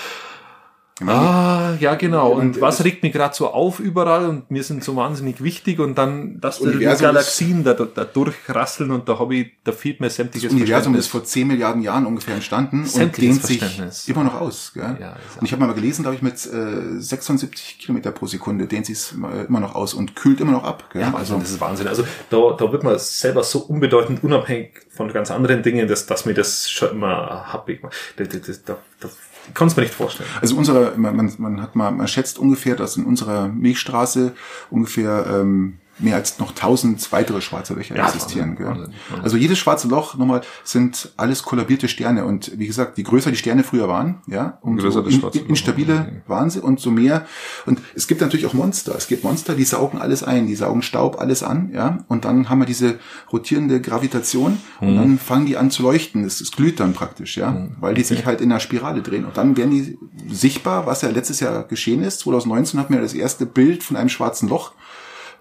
[1.07, 2.33] ah, ja genau.
[2.33, 5.43] Und Und was das- regt mich gerade so auf überall und mir sind so wahnsinnig
[5.43, 9.73] wichtig und dann, dass da die Galaxien da, da durchrasseln und da habe ich, da
[9.73, 13.93] fehlt mir sämtliches Das Universum ist vor 10 Milliarden Jahren ungefähr entstanden und Sämtliches dehnt
[13.93, 14.73] sich immer noch aus.
[14.75, 14.97] Gell?
[15.01, 18.87] Ja, und ich habe mal gelesen, glaube ich, mit äh, 76 Kilometer pro Sekunde dehnt
[18.87, 20.91] sich immer noch aus und kühlt immer noch ab.
[20.93, 21.03] Gell?
[21.03, 21.89] Ja, also das ist Wahnsinn.
[21.89, 26.25] Also da, da wird man selber so unbedeutend, unabhängig von ganz anderen Dingen, dass, dass
[26.25, 27.95] mir das schon immer happig macht.
[28.17, 30.29] Das, das, das, das, das kann es mir nicht vorstellen.
[30.41, 34.33] Also unsere, man, man, man hat mal, man schätzt ungefähr, dass in unserer Milchstraße
[34.71, 38.51] ungefähr ähm, mehr als noch tausend weitere schwarze Löcher Ja, existieren.
[38.51, 38.67] Wahnsinn, gell?
[38.67, 39.25] Wahnsinn, Wahnsinn.
[39.25, 43.37] Also jedes schwarze Loch nochmal sind alles kollabierte Sterne und wie gesagt, je größer die
[43.37, 45.35] Sterne früher waren, ja, umso in, Loch.
[45.49, 47.27] instabiler waren sie und so mehr.
[47.67, 48.95] Und es gibt natürlich auch Monster.
[48.97, 52.05] Es gibt Monster, die saugen alles ein, die saugen Staub alles an, ja.
[52.09, 52.99] Und dann haben wir diese
[53.33, 54.89] rotierende Gravitation Mhm.
[54.89, 56.25] und dann fangen die an zu leuchten.
[56.25, 59.25] Es, es glüht dann praktisch, ja, weil die sich halt in einer Spirale drehen.
[59.25, 59.99] Und dann werden die
[60.33, 62.21] sichtbar, was ja letztes Jahr geschehen ist.
[62.21, 64.73] 2019 hatten wir das erste Bild von einem schwarzen Loch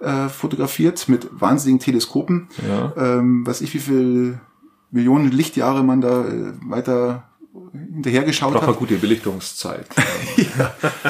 [0.04, 2.48] äh, fotografiert mit wahnsinnigen Teleskopen.
[2.68, 2.94] Ja.
[2.98, 4.40] Ähm, weiß ich, wie viel
[4.92, 7.30] Millionen Lichtjahre man da äh, weiter
[7.72, 8.66] hinterhergeschaut hat.
[8.66, 9.88] man gute Belichtungszeit.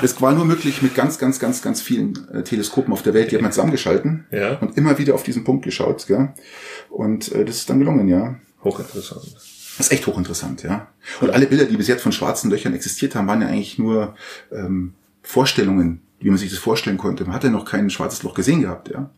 [0.01, 3.32] Es war nur möglich mit ganz, ganz, ganz, ganz vielen äh, Teleskopen auf der Welt.
[3.32, 4.58] Die hat man zusammengeschalten Ja.
[4.60, 6.06] und immer wieder auf diesen Punkt geschaut.
[6.08, 6.34] Gell?
[6.89, 8.36] Und äh, das ist dann gelungen, ja.
[8.63, 9.23] Hochinteressant.
[9.77, 10.88] Das ist echt hochinteressant, ja.
[11.21, 14.15] Und alle Bilder, die bis jetzt von schwarzen Löchern existiert haben, waren ja eigentlich nur
[14.51, 17.25] ähm, Vorstellungen, wie man sich das vorstellen konnte.
[17.25, 19.09] Man hatte noch kein schwarzes Loch gesehen gehabt, ja.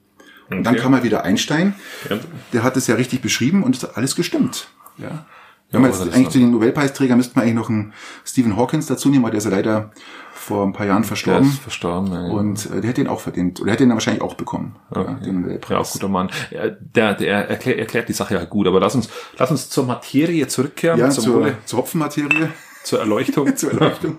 [0.50, 0.84] Und dann Okay.
[0.84, 1.74] kam mal wieder Einstein,
[2.10, 2.18] Ja.
[2.54, 4.68] der hat es ja richtig beschrieben und es hat alles gestimmt.
[4.98, 5.26] Ja.
[5.72, 8.86] Wenn Ja, man jetzt eigentlich zu den Nobelpreisträgern müsste man eigentlich noch einen Stephen Hawkins
[8.86, 9.92] dazu nehmen, weil der ist ja leider
[10.32, 11.50] vor ein paar Jahren Der verstorben.
[11.50, 12.12] ist verstorben.
[12.14, 12.20] Ja.
[12.28, 13.60] Und äh, der hätte ihn auch verdient.
[13.60, 14.76] Oder hätte ihn dann wahrscheinlich auch bekommen.
[14.94, 15.88] Ja, den ja, Nobelpreis.
[15.88, 16.30] auch guter Mann.
[16.52, 19.86] Ja, Der, der erklärt, erklärt die Sache ja gut, aber lass uns, lass uns zur
[19.88, 22.50] Materie zurückkehren, Ja, zur, Wohle, zur Hopfenmaterie,
[22.84, 23.56] zur Erleuchtung.
[23.58, 24.18] zur Erleuchtung.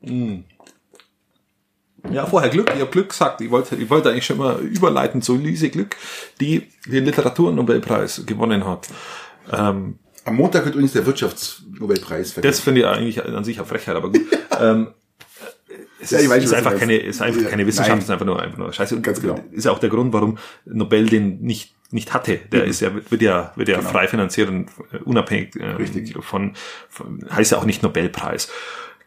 [2.10, 2.70] Ja, vorher Glück.
[2.74, 3.40] Ich habe Glück gesagt.
[3.40, 5.96] Ich wollte, ich wollte eigentlich schon mal überleiten zu Lise Glück,
[6.40, 8.88] die den Literaturnobelpreis gewonnen hat.
[9.52, 12.50] Ähm, Am Montag wird übrigens der Wirtschaftsnobelpreis vergeben.
[12.50, 14.20] das finde ich eigentlich an sich eine Frechheit, aber gut.
[14.60, 14.88] ähm,
[16.00, 18.26] es Ja, ist, ich weiß, ist einfach keine, ist einfach keine Wissenschaft, es ist einfach
[18.26, 18.96] nur, einfach nur Scheiße.
[18.96, 19.38] Und Ganz genau.
[19.52, 22.40] Ist ja auch der Grund, warum Nobel den nicht nicht hatte.
[22.50, 23.90] Der ist ja, wird ja, wird ja genau.
[23.90, 24.70] frei finanziert und
[25.04, 26.16] unabhängig äh, Richtig.
[26.24, 26.54] Von,
[26.88, 28.50] von, heißt ja auch nicht Nobelpreis.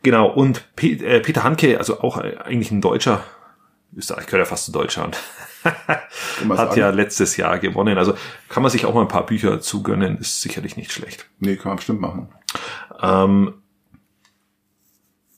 [0.06, 3.24] Genau, und äh, Peter Hanke, also auch eigentlich ein Deutscher,
[3.98, 5.18] Österreich gehört ja fast zu Deutschland,
[5.64, 7.98] hat ja letztes Jahr gewonnen.
[7.98, 8.14] Also
[8.48, 11.26] kann man sich auch mal ein paar Bücher zugönnen, ist sicherlich nicht schlecht.
[11.40, 12.30] Nee, kann man bestimmt machen.
[13.02, 13.56] Ähm,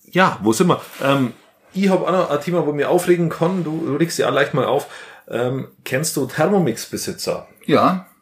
[0.03, 0.81] ja, wo sind wir?
[1.01, 1.31] Ähm,
[1.73, 3.63] ich habe auch noch ein Thema, wo mir aufregen kann.
[3.63, 4.87] Du, du regst ja leicht mal auf.
[5.29, 7.47] Ähm, kennst du Thermomix-Besitzer?
[7.65, 8.05] Ja.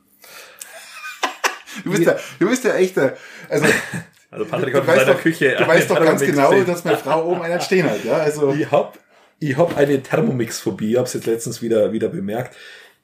[1.83, 3.17] Du bist ja, du bist ja echt der,
[3.49, 3.65] also,
[4.31, 5.55] also Patrick hat in seiner doch, Küche.
[5.57, 6.65] Du weißt doch ganz genau, stehen.
[6.65, 8.53] dass meine Frau oben einen stehen hat, ja, also.
[8.53, 8.99] Ich hab,
[9.39, 12.55] ich hab eine Thermomix-Phobie, ich hab's jetzt letztens wieder, wieder bemerkt.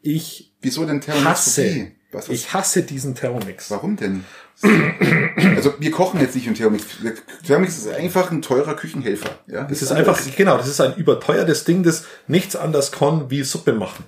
[0.01, 0.51] Ich.
[0.61, 1.91] Wieso denn Thermomix-Phobie?
[2.29, 3.71] Ich hasse diesen Thermomix.
[3.71, 4.25] Warum denn?
[5.55, 6.85] Also wir kochen jetzt nicht mit Thermomix.
[7.45, 9.39] Thermomix ist einfach ein teurer Küchenhelfer.
[9.47, 13.31] Ja, das, das ist einfach, genau, das ist ein überteuertes Ding, das nichts anders kann
[13.31, 14.03] wie Suppe machen.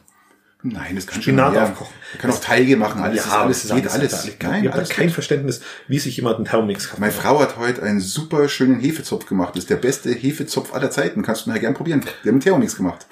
[0.63, 1.93] Nein, das kann Spinat schon aufkochen.
[2.13, 3.93] Man kann auch Teige machen, alles, ja, alles, geht alles.
[3.93, 4.37] alles.
[4.41, 7.01] Nein, ich habe kein Verständnis, wie sich jemand einen Thermomix kann.
[7.01, 9.55] Meine Frau hat heute einen super schönen Hefezopf gemacht.
[9.55, 11.21] Das ist der beste Hefezopf aller Zeiten.
[11.21, 12.01] Kannst du nachher gern probieren.
[12.21, 13.05] Wir haben einen Thermomix gemacht.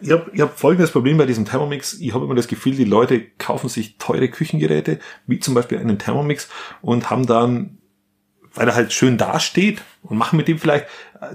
[0.00, 1.94] Ich habe ich hab folgendes Problem bei diesem Thermomix.
[1.94, 5.98] Ich habe immer das Gefühl, die Leute kaufen sich teure Küchengeräte, wie zum Beispiel einen
[5.98, 6.48] Thermomix,
[6.82, 7.78] und haben dann,
[8.54, 10.86] weil er halt schön dasteht und machen mit dem vielleicht,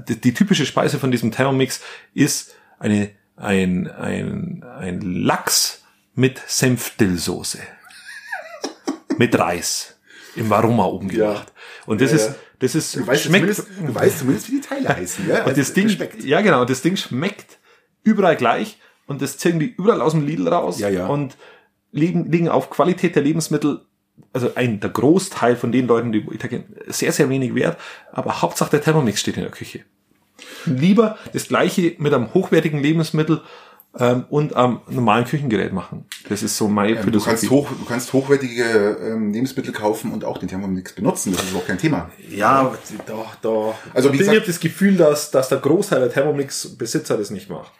[0.07, 1.81] die, die typische Speise von diesem Thermomix
[2.13, 7.59] ist eine, ein, ein, ein Lachs mit Senfdillsoße.
[9.17, 9.97] mit Reis.
[10.35, 11.53] Im Varoma umgebracht.
[11.55, 11.83] Ja.
[11.85, 14.89] Und das ja, ist, das ist, du weißt, schmeckt, du weißt zumindest, wie die Teile
[14.89, 15.45] heißen, ja?
[15.45, 16.23] Und das also, Ding, schmeckt.
[16.23, 17.57] ja genau, das Ding schmeckt
[18.03, 21.07] überall gleich und das ziehen die überall aus dem Lidl raus ja, ja.
[21.07, 21.37] und
[21.91, 23.85] liegen, liegen auf Qualität der Lebensmittel,
[24.33, 27.77] also ein, der Großteil von den Leuten, die Italien, sehr, sehr wenig wert,
[28.11, 29.85] aber Hauptsache der Thermomix steht in der Küche.
[30.65, 33.41] Lieber das gleiche mit einem hochwertigen Lebensmittel
[33.97, 36.05] ähm, und am normalen Küchengerät machen.
[36.27, 37.47] Das ist so meine ähm, Philosophie.
[37.47, 41.33] Du kannst, hoch, du kannst hochwertige ähm, Lebensmittel kaufen und auch den Thermomix benutzen.
[41.33, 42.09] Das ist auch kein Thema.
[42.29, 42.73] Ja,
[43.05, 43.75] doch, doch.
[43.93, 47.71] Also wie ich habe das Gefühl, dass, dass der Großteil der Thermomix-Besitzer das nicht macht.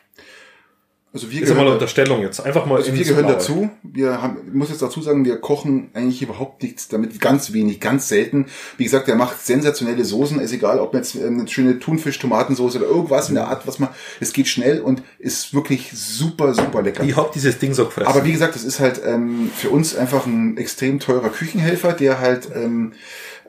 [1.15, 2.41] Also wir ist gehören, mal Unterstellung jetzt.
[2.41, 2.75] Einfach mal.
[2.75, 3.69] Also wir gehören dazu.
[3.83, 7.79] Wir haben, ich muss jetzt dazu sagen, wir kochen eigentlich überhaupt nichts damit, ganz wenig,
[7.79, 8.47] ganz selten.
[8.75, 10.41] Wie gesagt, der macht sensationelle Soßen.
[10.41, 13.91] Ist egal, ob jetzt eine schöne Thunfisch-Tomatensoße oder irgendwas in der Art, was man.
[14.19, 17.05] Es geht schnell und ist wirklich super, super lecker.
[17.05, 18.09] Ich hab dieses Ding so gefressen.
[18.09, 22.19] Aber wie gesagt, es ist halt ähm, für uns einfach ein extrem teurer Küchenhelfer, der
[22.19, 22.91] halt ähm,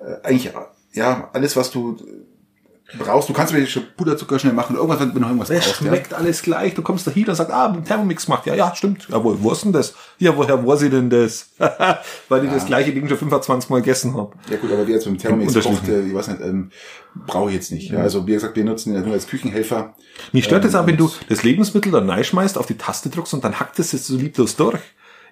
[0.01, 0.53] äh, eigentlich
[0.93, 1.97] ja alles, was du
[2.99, 3.29] brauchst.
[3.29, 5.77] Du kannst mir schon Puderzucker schnell machen, irgendwas, wenn du noch irgendwas es brauchst.
[5.79, 6.19] schmeckt ja.
[6.19, 6.75] alles gleich.
[6.75, 8.47] Du kommst da hin und sagst, ah, Thermomix macht.
[8.47, 9.09] Ja, ja, stimmt.
[9.11, 9.95] Ja, wo, wo ist denn das?
[10.19, 11.51] Ja, woher war sie denn das?
[12.29, 12.55] Weil ich ja.
[12.55, 14.33] das gleiche Ding schon 25 Mal gegessen habe.
[14.51, 16.71] Ja gut, aber wie jetzt mit dem Thermomix kocht, äh, ich weiß nicht, ähm,
[17.27, 17.91] brauche ich jetzt nicht.
[17.91, 17.99] Ja.
[18.01, 19.95] Also wie gesagt, wir nutzen ja nur als Küchenhelfer.
[20.33, 23.35] Mich stört ähm, es auch, wenn du das Lebensmittel dann reinschmeißt, auf die Taste drückst
[23.35, 24.81] und dann hackt es jetzt so lieblos durch.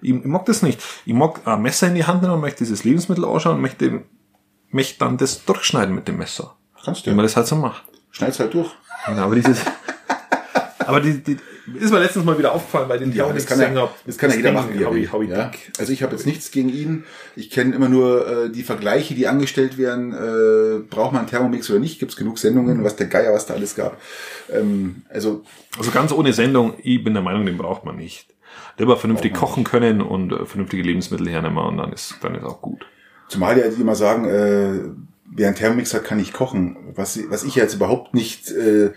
[0.01, 0.81] Ich, ich mag das nicht.
[1.05, 4.03] Ich mag ein Messer in die Hand nehmen und möchte dieses Lebensmittel anschauen und möchte,
[4.71, 6.57] möchte dann das durchschneiden mit dem Messer.
[6.85, 7.11] Kannst du.
[7.11, 7.83] Wie man das halt so macht.
[8.11, 8.69] Schneid's halt durch.
[9.07, 9.59] Genau, aber dieses,
[10.79, 11.37] aber die, die,
[11.79, 14.35] ist mir letztens mal wieder aufgefallen bei den ja, das kann, ja, das kann ja
[14.35, 14.69] jeder machen.
[14.77, 15.51] Wie Hobby, Hobby ja.
[15.79, 17.05] Also ich habe jetzt nichts gegen ihn.
[17.35, 20.13] Ich kenne immer nur äh, die Vergleiche, die angestellt werden.
[20.13, 21.99] Äh, braucht man einen Thermomix oder nicht?
[21.99, 23.99] Gibt es genug Sendungen, was der Geier, was da alles gab.
[24.51, 25.43] Ähm, also,
[25.77, 28.27] also ganz ohne Sendung, ich bin der Meinung, den braucht man nicht.
[28.77, 29.71] Lieber vernünftig kochen nicht.
[29.71, 32.85] können und äh, vernünftige Lebensmittel hernehmen und dann ist dann ist auch gut.
[33.27, 34.79] Zumal ja die immer sagen, äh,
[35.25, 36.77] wer einen Thermomix hat, kann nicht kochen.
[36.95, 38.91] Was, was ich jetzt überhaupt nicht äh,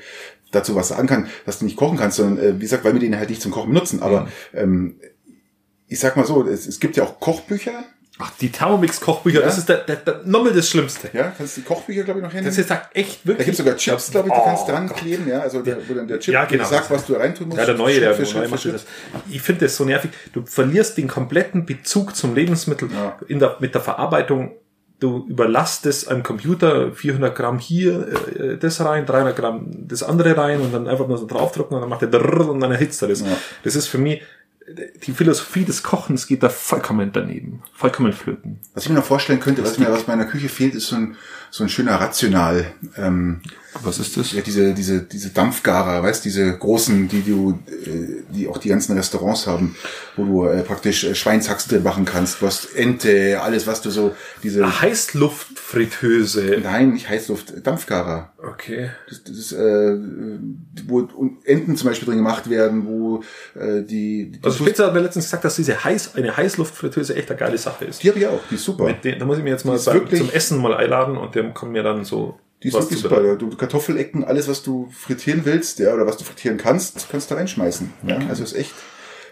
[0.53, 3.01] dazu was sagen kann, dass du nicht kochen kannst, sondern äh, wie gesagt, weil wir
[3.01, 4.03] den halt nicht zum Kochen benutzen.
[4.03, 4.29] Aber mhm.
[4.55, 5.01] ähm,
[5.89, 7.85] ich sag mal so, es, es gibt ja auch Kochbücher.
[8.21, 9.47] Ach, die Thermomix-Kochbücher, ja.
[9.47, 11.09] das ist der, der, der nochmal das Schlimmste.
[11.13, 12.51] Ja, kannst du die Kochbücher, glaube ich, noch hernehmen?
[12.51, 13.39] Das ist halt echt wirklich.
[13.39, 15.95] Da gibt sogar Chips, glaube ich, du oh, kannst dran kleben, ja, also der, wo
[15.95, 16.65] dann der Chip ja, genau.
[16.65, 17.61] sagt, was du reintun musst.
[17.61, 18.87] Ja, der neue, der neue macht das.
[19.31, 20.11] Ich finde das so nervig.
[20.33, 23.17] Du verlierst den kompletten Bezug zum Lebensmittel ja.
[23.29, 24.57] in der, mit der Verarbeitung
[25.01, 30.61] du überlastest einem Computer 400 Gramm hier äh, das rein, 300 Gramm das andere rein
[30.61, 33.09] und dann einfach nur so draufdrücken und dann macht er drrr und dann erhitzt er
[33.09, 33.21] das.
[33.21, 33.27] Ja.
[33.63, 34.23] Das ist für mich
[35.07, 38.61] die Philosophie des Kochens geht da vollkommen daneben, vollkommen flöten.
[38.75, 41.17] Was ich mir noch vorstellen könnte, was mir aus meiner Küche fehlt, ist so ein,
[41.51, 42.67] so ein schöner Rational.
[42.97, 43.41] Ähm,
[43.83, 44.33] was ist das?
[44.33, 48.97] Ja, diese, diese, diese Dampfgarer, weißt, diese großen, die du, äh, die auch die ganzen
[48.97, 49.77] Restaurants haben,
[50.17, 54.15] wo du äh, praktisch äh, Schweinshax drin machen kannst, was Ente, alles, was du so,
[54.43, 54.65] diese.
[54.65, 56.59] Eine Heißluftfritteuse.
[56.63, 58.33] Nein, nicht Heißluft, Dampfgarer.
[58.43, 58.91] Okay.
[59.09, 59.97] Das, das ist, äh,
[60.87, 61.09] wo
[61.45, 63.23] Enten zum Beispiel drin gemacht werden, wo
[63.55, 67.31] äh, die, die Also Spitzer hat mir letztens gesagt, dass diese Heiß, eine Heißluftfritteuse echt
[67.31, 68.03] eine geile Sache ist.
[68.03, 68.93] Die habe ich auch, die ist super.
[68.93, 71.73] Den, da muss ich mir jetzt mal sagen, zum Essen mal einladen und der kommt
[71.73, 73.37] mir dann so die ist was wirklich super.
[73.37, 77.35] Du Kartoffelecken, alles, was du frittieren willst, ja, oder was du frittieren kannst, kannst du
[77.35, 77.93] da reinschmeißen.
[78.07, 78.27] Ja, okay.
[78.29, 78.75] also ist echt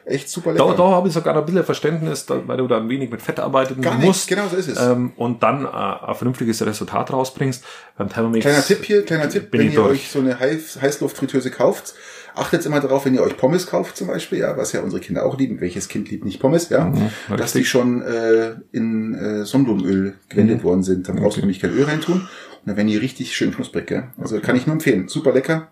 [0.05, 0.77] echt super Da, lecker.
[0.77, 3.81] da habe ich sogar ein bisschen Verständnis, da, weil du dann wenig mit Fett arbeiten
[3.83, 4.29] Gar nicht, musst.
[4.29, 4.81] genau so ist es.
[4.81, 7.65] Ähm, und dann äh, ein vernünftiges Resultat rausbringst.
[7.99, 8.45] Beim Thermomix.
[8.45, 9.91] Kleiner Tipp hier, kleiner Tipp, wenn ihr durch.
[9.91, 11.95] euch so eine Heiß Heißluftfritteuse kauft,
[12.37, 15.25] achtet immer darauf, wenn ihr euch Pommes kauft zum Beispiel, ja, was ja unsere Kinder
[15.27, 15.61] auch lieben.
[15.61, 16.89] Welches Kind liebt nicht Pommes, ja?
[16.91, 16.95] dass
[17.29, 17.53] Mhm, richtig.
[17.63, 21.09] die schon äh, in äh, Sonnenblumenöl gewendet worden sind.
[21.09, 22.29] Dann brauchst du nämlich kein Öl reintun und
[22.67, 24.05] dann werden die richtig schön knusprig, gell?
[24.21, 25.09] Also kann ich nur empfehlen.
[25.09, 25.69] Super lecker.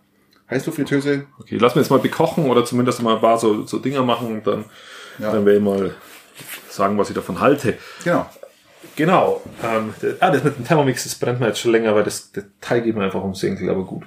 [0.50, 4.02] Heißluftfritteuse, Okay, lass mir jetzt mal bekochen oder zumindest mal ein paar so, so Dinger
[4.02, 4.64] machen und dann,
[5.18, 5.32] Ja.
[5.32, 5.94] dann werde ich mal
[6.68, 7.74] sagen, was ich davon halte.
[8.04, 8.26] genau.
[8.96, 9.40] Genau.
[9.64, 12.30] Ähm, das, ah, das mit dem Thermomix, das brennt mir jetzt schon länger, weil das,
[12.60, 14.04] Teil geht mir einfach ums Senkel, aber gut.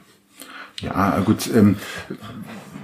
[0.82, 1.78] Ja, gut, ähm,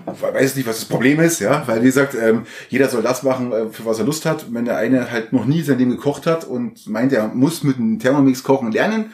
[0.06, 3.52] weiß nicht, was das Problem ist, ja, weil wie gesagt, ähm, jeder soll das machen,
[3.52, 4.46] äh, für was er Lust hat.
[4.52, 7.78] Wenn der eine halt noch nie sein Leben gekocht hat und meint, er muss mit
[7.78, 9.12] einem Thermomix kochen lernen,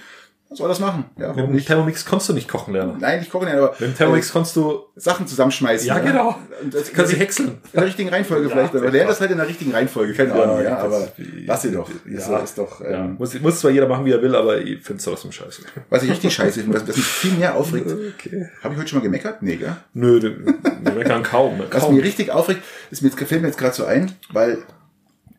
[0.52, 1.06] soll er das machen.
[1.18, 1.68] Ja, Mit dem nicht?
[1.68, 2.98] Thermomix kannst du nicht kochen lernen.
[3.00, 5.88] Nein, ich koche nicht, aber Mit dem Thermomix kannst du, äh, Sachen zusammenschmeißen.
[5.88, 7.50] ja, genau, Und das, du kannst sie häckseln.
[7.50, 10.30] in der richtigen Reihenfolge Ja, vielleicht, aber war- das halt in der richtigen Reihenfolge, keine
[10.30, 11.08] Ja, Ahnung, ja, das- aber
[11.46, 11.88] lass sie doch.
[12.06, 12.38] Ist, Ja.
[12.40, 14.98] ist doch, Ja, ähm, muss, muss zwar jeder machen, wie er will, aber ich finde
[14.98, 15.62] es trotzdem scheiße.
[15.90, 17.88] was ich richtig scheiße finde, was, was mich viel mehr aufregt.
[18.18, 18.50] Okay.
[18.64, 19.44] Habe ich heute schon mal gemeckert?
[19.44, 19.76] Nee, gell?
[19.94, 21.60] Nö, wir meckern kaum.
[21.70, 21.96] Was kaum.
[21.96, 24.58] mir richtig aufregt, ist mir jetzt, fällt mir jetzt gerade so ein, weil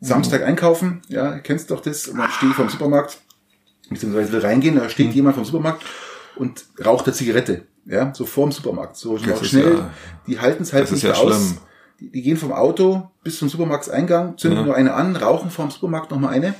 [0.01, 3.18] Samstag einkaufen, ja, du kennst doch das, und dann stehe ich vom Supermarkt,
[3.90, 5.83] beziehungsweise will reingehen, da steht jemand vom Supermarkt
[6.37, 9.90] und raucht eine Zigarette, ja, so vorm Supermarkt, so Das schnell, ja-
[10.26, 11.35] die halten es halt das nicht ja aus.
[11.35, 11.59] schlimm.
[12.00, 14.61] Die, die gehen vom Auto bis zum Supermarkteingang, zünden.
[14.61, 14.66] Mhm.
[14.66, 16.55] nur eine an, rauchen vorm Supermarkt nochmal eine.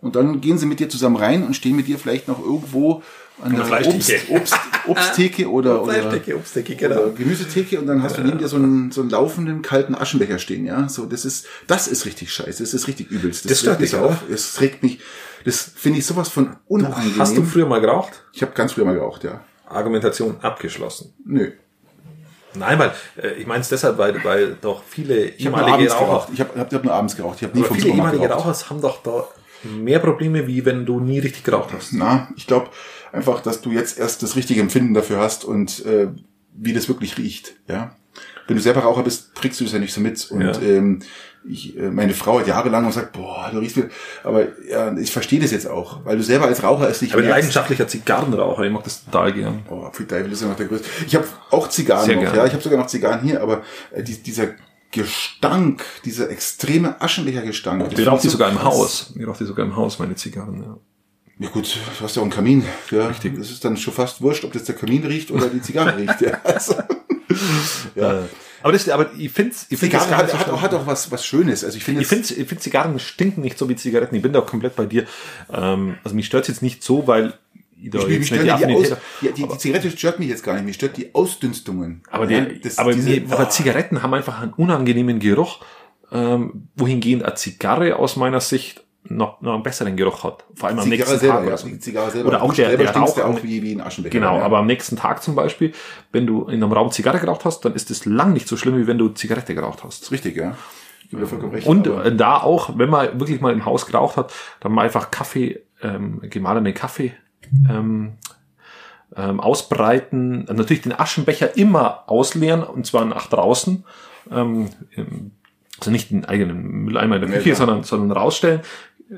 [0.00, 3.02] Und dann gehen sie mit dir zusammen rein und stehen mit dir vielleicht noch irgendwo
[3.42, 4.12] an der Obst.
[4.30, 4.54] Obst,
[4.86, 7.12] Obsttheke oder, oder Fleischdecke, Obstdecke, oder genau.
[7.12, 10.66] Gemüsetheke und dann hast du neben dir so einen, so einen laufenden kalten Aschenbecher stehen,
[10.66, 10.88] ja.
[10.88, 13.48] So, das ist, das ist richtig scheiße, das ist richtig übelst.
[13.50, 14.28] Das stört regt mich dich, auf.
[14.30, 15.00] Es regt mich,
[15.44, 17.18] das finde ich sowas von unangenehm.
[17.18, 18.24] Hast du früher mal geraucht?
[18.32, 19.40] ich habe ganz früher mal geraucht, ja.
[19.68, 21.14] Argumentation abgeschlossen.
[21.24, 21.52] Nö.
[22.54, 26.04] Nein, weil äh, ich meine es deshalb, weil, weil doch viele Ich ehemalige abends Raucher,
[26.06, 26.28] geraucht.
[26.32, 27.36] Ich habe hab, hab nur abends geraucht.
[27.38, 28.48] Ich habe nie aber vom viele Supermarkt ehemalige geraucht.
[28.60, 29.28] Raucher haben doch da
[29.62, 31.92] mehr Probleme, wie wenn du nie richtig geraucht hast.
[31.92, 32.70] Na, ich glaube
[33.12, 36.08] einfach, dass du jetzt erst das richtige Empfinden dafür hast und äh,
[36.54, 37.94] wie das wirklich riecht, ja.
[38.48, 40.28] Wenn du selber Raucher bist, kriegst du das ja nicht so mit.
[40.32, 40.60] Und Ja.
[40.60, 40.98] ähm,
[41.48, 43.84] ich, äh, meine Frau hat jahrelang gesagt, boah, du riechst wie...
[44.24, 47.16] Aber ja, ich verstehe das jetzt auch, weil du selber als Raucher es nicht Ich
[47.16, 47.38] bin merkst.
[47.38, 49.62] leidenschaftlicher Zigarrenraucher, ich mag das total gern.
[49.70, 50.86] Oh, für Teufel ist ja noch der größte.
[51.06, 52.36] Ich habe auch Zigarren Sehr noch, gerne.
[52.38, 52.46] ja.
[52.46, 54.48] Ich habe sogar noch Zigarren hier, aber äh, die, dieser
[54.92, 57.80] Gestank, dieser extreme Aschenbecher-Gestank.
[57.84, 58.62] das Ich finde rauche die so sogar im.
[58.62, 59.12] Haus.
[59.18, 60.76] Ich rauche die sogar im Haus, meine Zigarren, ja.
[61.38, 62.64] Ja gut, du hast ja auch einen Kamin.
[62.90, 63.38] Ja, Richtig.
[63.38, 66.20] Das ist dann schon fast wurscht, ob das der Kamin riecht oder die Zigarre riecht.
[66.20, 66.74] Ja, also,
[67.94, 68.24] ja.
[68.62, 70.74] Aber, das, aber ich finde ich find das Zigarre gar hat, so hat, auch, hat
[70.74, 71.64] auch was, was Schönes.
[71.64, 74.14] Also ich finde Ich finde ich find Zigarren stinken nicht so wie Zigaretten.
[74.14, 75.06] Ich bin da komplett bei dir.
[75.52, 77.34] Ähm, also mich stört jetzt nicht so, weil
[77.82, 78.88] ich da mich, stört die die, Aus,
[79.22, 80.64] die, die, Zigarette stört mich jetzt gar nicht.
[80.66, 82.02] Mich stört die Ausdünstungen.
[82.10, 83.48] Aber, die, Ja, das- aber, diese- mir, aber.
[83.48, 85.60] Zigaretten haben einfach einen unangenehmen Geruch,
[86.12, 90.44] ähm, wohingehend eine Zigarre aus meiner Sicht noch, noch einen besseren Geruch hat.
[90.54, 91.42] Vor allem am nächsten selber, Tag.
[91.42, 91.68] ja, oder so.
[91.78, 92.28] Zigarre selber.
[92.28, 94.12] Oder auch Du der- der ja Rauch- auch wie, wie ein Aschenbecher.
[94.12, 94.44] Genau, ja.
[94.44, 95.72] aber am nächsten Tag zum Beispiel,
[96.12, 98.76] wenn du in einem Raum Zigarre geraucht hast, dann ist es lang nicht so schlimm,
[98.76, 100.00] wie wenn du Zigarette geraucht hast.
[100.00, 100.54] Das ist richtig, ja.
[101.12, 101.66] Recht.
[101.66, 105.10] Und äh, da auch, wenn man wirklich mal im Haus geraucht hat, dann mal einfach
[105.10, 107.12] Kaffee, ähm, gemahlenen Kaffee
[107.68, 108.12] ähm,
[109.16, 110.44] ähm, ausbreiten.
[110.44, 113.82] Natürlich den Aschenbecher immer ausleeren, und zwar nach draußen.
[114.30, 114.68] Ähm,
[115.80, 117.66] also nicht den eigenen Mülleimer in der Ja, Küche, klar.
[117.66, 118.60] sondern, sondern rausstellen,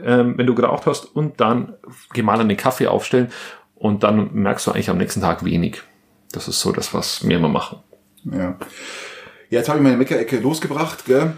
[0.04, 1.04] ähm, wenn du geraucht hast.
[1.04, 1.74] Und dann
[2.12, 3.30] gemahlenen Kaffee aufstellen.
[3.74, 5.82] Und dann merkst du eigentlich am nächsten Tag wenig.
[6.32, 7.80] Das ist so das, was wir immer machen.
[8.24, 8.56] Ja.
[9.50, 11.32] jetzt habe ich meine Meckerecke losgebracht, gell?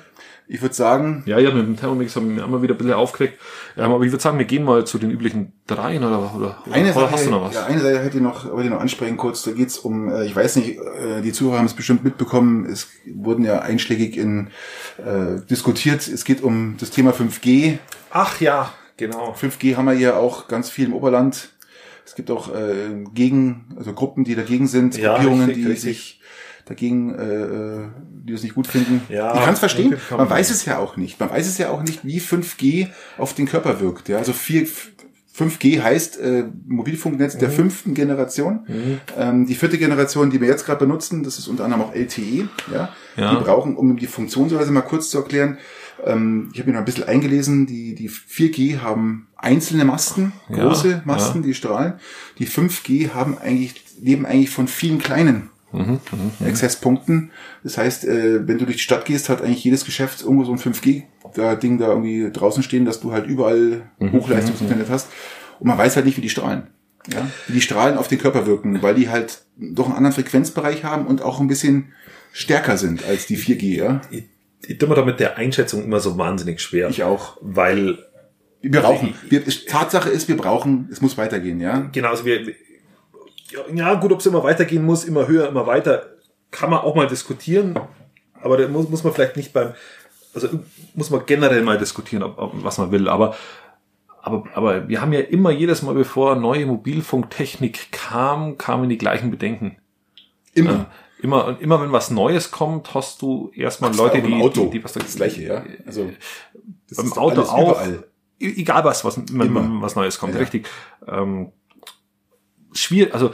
[0.47, 3.39] Ich würde sagen, Ja, ja, mit dem Thermomix haben wir immer wieder ein bisschen aufgeregt.
[3.79, 6.91] Ähm, aber ich würde sagen, wir gehen mal zu den üblichen dreien oder, oder, eine
[6.91, 7.55] oder Sache, hast du noch was?
[7.55, 9.43] Ja, eine Sache hätte ich noch, wollte ich noch ansprechen kurz.
[9.43, 12.89] Da geht's um, äh, ich weiß nicht, äh, die Zuhörer haben es bestimmt mitbekommen, es
[13.07, 14.49] wurden ja einschlägig in
[14.99, 16.07] äh, diskutiert.
[16.07, 17.79] Es geht um das Thema 5G.
[18.11, 19.35] Ach ja, genau.
[19.41, 21.51] 5G haben wir ja auch ganz viel im Oberland.
[22.07, 25.99] Es gibt auch äh, gegen, also Gruppen, die dagegen sind, Ja, Gruppierungen, richtig, die richtig.
[25.99, 26.21] sich
[26.67, 27.89] dagegen, äh, äh,
[28.27, 29.03] die das nicht gut finden.
[29.09, 29.97] Ja, ich kann es verstehen.
[30.11, 31.21] Man weiß es ja auch nicht.
[31.21, 34.09] Man weiß es ja auch nicht, wie 5G auf den Körper wirkt.
[34.09, 34.67] Ja, also 4,
[35.37, 37.39] 5G heißt äh, Mobilfunknetz Mhm.
[37.41, 38.67] der fünften Generation.
[39.19, 42.49] Ähm, die vierte Generation, die wir jetzt gerade benutzen, das ist unter anderem auch LTE.
[42.73, 43.35] Ja, Ja.
[43.35, 45.59] die brauchen, um die Funktionsweise mal kurz zu erklären.
[46.05, 47.67] Ähm, ich habe mir noch ein bisschen eingelesen.
[47.67, 51.95] Die die 4G haben einzelne Masten, Ja, große Masten, die strahlen.
[52.39, 56.01] Die 5G haben eigentlich leben eigentlich von vielen kleinen Mhm,
[56.47, 57.31] Accesspunkten.
[57.63, 60.53] Das heißt, äh, wenn du durch die Stadt gehst, hat eigentlich jedes Geschäft irgendwo so
[60.53, 65.09] ein 5G-Ding da irgendwie draußen stehen, dass du halt überall Mhm, Hochleistungsinternet hast.
[65.61, 66.69] Und man weiß halt nicht, wie die strahlen.
[67.13, 67.27] Ja?
[67.47, 71.07] Wie die Strahlen auf den Körper wirken, weil die halt doch einen anderen Frequenzbereich haben
[71.07, 71.93] und auch ein bisschen
[72.33, 73.77] stärker sind als die 4G.
[73.77, 74.01] Ja?
[74.67, 76.89] ich tue mir da mit der Einschätzung immer so wahnsinnig schwer.
[76.89, 77.37] Ich auch.
[77.41, 77.99] Weil.
[78.61, 81.91] Wir brauchen, wir, Tatsache ist, wir brauchen, es muss weitergehen, ja?
[81.93, 82.55] Genau, also wir,
[83.75, 86.07] ja, gut, ob es immer weitergehen muss, immer höher, immer weiter,
[86.51, 87.79] kann man auch mal diskutieren.
[88.41, 89.75] Aber da muss, muss man vielleicht nicht beim,
[90.35, 90.49] also
[90.95, 93.09] muss man generell mal diskutieren, ob, ob, was man will.
[93.09, 93.35] Aber,
[94.23, 99.31] aber, aber wir haben ja immer jedes Mal, bevor neue Mobilfunktechnik kam, kamen die gleichen
[99.31, 99.77] Bedenken.
[100.55, 100.73] Immer.
[100.73, 100.87] Ja,
[101.21, 104.65] immer, und immer wenn was Neues kommt, hast du erstmal Ach, Leute, die, Auto.
[104.67, 105.65] die, die was da, Das Gleiche, ja?
[105.87, 106.11] Also,
[106.89, 107.73] das beim ist Auto auch.
[107.73, 108.05] überall.
[108.41, 110.41] E- Egal was, was, wenn was Neues kommt, Ja.
[110.41, 110.69] richtig.
[111.07, 111.51] Ähm,
[112.75, 113.33] schwierig, also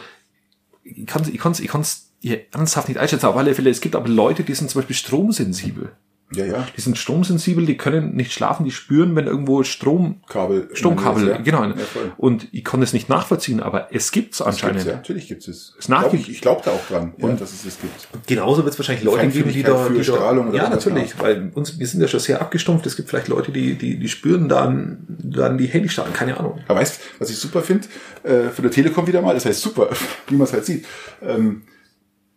[0.82, 3.26] ich kann ich kann's, ich kann's hier ernsthaft nicht einschätzen.
[3.26, 5.92] Auf alle Fälle, es gibt aber Leute, die sind zum Beispiel stromsensibel.
[6.34, 6.66] Ja, ja.
[6.76, 10.68] Die sind stromsensibel, die können nicht schlafen, die spüren, wenn irgendwo Strom, Kabel.
[10.74, 11.36] Stromkabel, Ja.
[11.38, 11.64] genau.
[11.64, 11.74] Ja.
[12.18, 14.76] Und ich kann es nicht nachvollziehen, aber es gibt's anscheinend.
[14.78, 14.96] gibt's, ja.
[14.96, 15.74] Natürlich gibt es.
[15.78, 18.26] Es Glaub ich ich glaube da auch dran, ja, dass es das gibt.
[18.28, 21.18] Genauso wird es wahrscheinlich Leute geben, die da, die für da Strahlung oder ja natürlich,
[21.18, 22.86] weil uns wir sind ja schon sehr abgestumpft.
[22.86, 26.60] Es gibt vielleicht Leute, die die die spüren dann dann die Handystrahlen, keine Ahnung.
[26.68, 27.88] Aber weißt was ich super finde?
[28.22, 29.90] Äh, für der Telekom wieder mal, das heißt super,
[30.28, 30.86] wie man es halt sieht.
[31.22, 31.62] Ähm,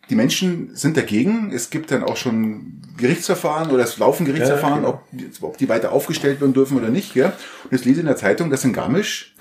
[0.10, 1.52] die Menschen sind dagegen.
[1.54, 5.04] Es gibt dann auch schon Gerichtsverfahren oder es laufen Gerichtsverfahren, Ja, ob,
[5.42, 7.14] ob die weiter aufgestellt werden dürfen oder nicht.
[7.14, 7.34] Gell?
[7.64, 9.34] Und jetzt lese ich in der Zeitung, dass in Garmisch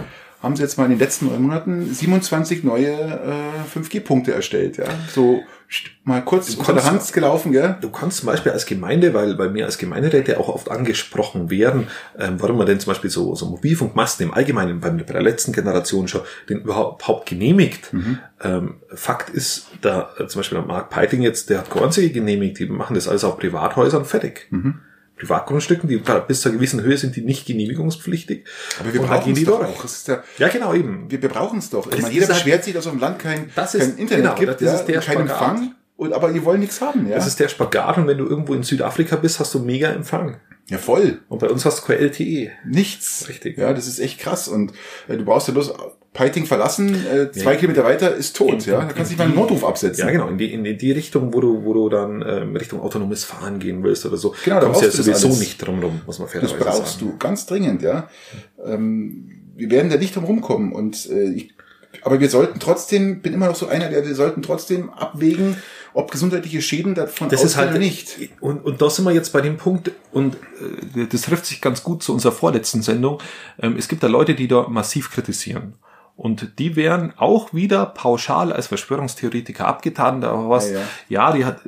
[0.43, 4.77] haben sie jetzt mal in den letzten neun Monaten 27 neue äh, 5G-Punkte erstellt.
[4.77, 4.87] Ja?
[5.15, 5.43] So
[6.05, 7.53] mal kurz Du unter der Hand gelaufen.
[7.53, 7.77] Gell?
[7.81, 11.87] Du kannst zum Beispiel als Gemeinde, weil bei mir als Gemeinderäte auch oft angesprochen werden,
[12.19, 15.53] ähm, warum man denn zum Beispiel so, so Mobilfunkmasten im Allgemeinen bei, bei der letzten
[15.53, 17.91] Generation schon den überhaupt genehmigt.
[18.43, 22.59] Ähm, Fakt ist, da äh, zum Beispiel der Mark Peiting jetzt, der hat Gornsee genehmigt,
[22.59, 24.49] die machen das alles auf Privathäusern fertig.
[25.23, 28.45] Privatgrundstücken, die bis zu einer gewissen Höhe sind die nicht genehmigungspflichtig.
[28.81, 29.71] Aber wir brauchen es die doch durch.
[29.71, 30.09] auch.
[30.09, 31.09] Ja, Ja, genau, eben.
[31.11, 31.87] wir, wir brauchen es doch.
[31.91, 34.35] Meine, jeder halt- beschwert sich, dass auf dem Land kein, Das ist- kein Internet genau,
[34.35, 35.21] gibt, das ist der Spagat.
[35.23, 35.75] Empfang.
[35.97, 37.15] Und, aber die wollen nichts haben, ja.
[37.15, 40.39] Das ist der Spagat und wenn du irgendwo in Südafrika bist, hast du mega Empfang.
[40.69, 41.21] ja, voll.
[41.29, 42.51] Und bei uns hast du kein LTE.
[42.67, 43.27] Nichts.
[43.29, 43.59] Richtig.
[43.59, 44.49] Ja, das ist echt krass.
[44.49, 44.73] Und
[45.09, 45.73] äh, du brauchst ja bloß
[46.15, 47.59] Peiting verlassen, äh, zwei Ja.
[47.59, 48.81] Kilometer weiter ist tot, ja.
[48.81, 50.05] Da kannst du nicht mal einen Notruf absetzen.
[50.05, 53.25] Ja, genau, in die, in die- Richtung, wo du, wo du dann ähm, Richtung autonomes
[53.25, 54.35] Fahren gehen willst oder so.
[54.45, 55.39] Genau, da kommst du ja das sowieso alles.
[55.41, 57.13] nicht drum rum, muss man Das fairerweise brauchst sagen.
[57.13, 58.09] du ganz dringend, ja.
[58.63, 60.73] Ähm, wir werden da nicht drum rumkommen.
[60.73, 61.55] Und äh, ich,
[62.03, 65.57] aber wir sollten trotzdem, bin immer noch so einer, der wir sollten trotzdem abwägen,
[65.95, 68.19] ob gesundheitliche Schäden davon Das ist halt oder nicht.
[68.41, 70.37] Und, und da sind wir jetzt bei dem Punkt, und
[70.95, 73.19] äh, das trifft sich ganz gut zu unserer vorletzten Sendung.
[73.61, 75.75] Ähm, es gibt da Leute, die da massiv kritisieren.
[76.17, 80.21] Und die werden auch wieder pauschal als Verschwörungstheoretiker abgetan.
[80.21, 81.33] Da was, Ja, ja, ja.
[81.33, 81.61] die hat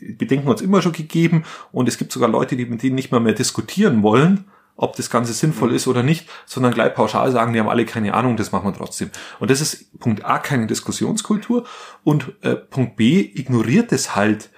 [0.00, 1.44] die Bedenken uns immer schon gegeben.
[1.72, 4.44] Und es gibt sogar Leute, die mit denen nicht mal mehr diskutieren wollen,
[4.76, 8.12] ob das Ganze sinnvoll ist oder nicht, sondern gleich pauschal sagen, die haben alle keine
[8.12, 9.10] Ahnung, das machen wir trotzdem.
[9.40, 11.64] Und das ist Punkt A, keine Diskussionskultur.
[12.04, 14.50] Und äh, Punkt B, ignoriert es halt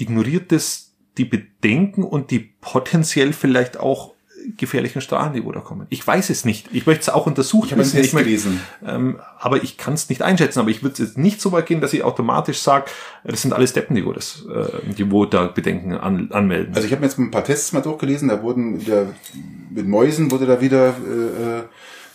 [0.00, 4.09] ignoriert es die Bedenken und die potenziell vielleicht auch
[4.56, 5.86] gefährlichen Strahlen, die wo da kommen.
[5.90, 6.68] Ich weiß es nicht.
[6.72, 7.66] Ich möchte es auch untersuchen.
[7.66, 7.82] Ich habe.
[7.82, 8.60] Test möchte- gelesen.
[8.86, 10.60] Ähm, aber ich kann es nicht einschätzen.
[10.60, 12.86] Aber ich würde jetzt nicht so weit gehen, dass ich automatisch sage,
[13.24, 16.74] das sind alles Deppen, die wo das, äh, die wo da Bedenken an, anmelden.
[16.74, 19.06] Also ich habe mir jetzt ein paar Tests mal durchgelesen, da wurden wieder
[19.70, 21.62] mit Mäusen wurde da wieder äh, äh,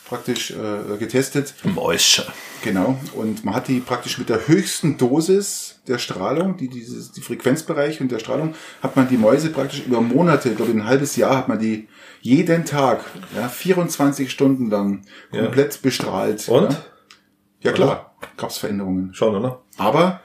[0.08, 1.54] praktisch äh, getestet.
[1.64, 2.26] Mäusche.
[2.64, 2.98] Genau.
[3.14, 8.02] Und man hat die praktisch mit der höchsten Dosis der Strahlung, die dieses, die Frequenzbereich
[8.02, 11.38] und der Strahlung, hat man die Mäuse praktisch über Monate, ich glaube ein halbes Jahr
[11.38, 11.88] hat man die
[12.26, 13.02] jeden Tag,
[13.36, 15.44] ja, 24 Stunden lang Ja.
[15.44, 16.50] komplett bestrahlt.
[16.50, 16.72] Und?
[16.72, 16.78] Ja,
[17.62, 19.14] ja klar, gab's Veränderungen.
[19.14, 19.62] Schauen, oder?
[19.78, 20.22] Aber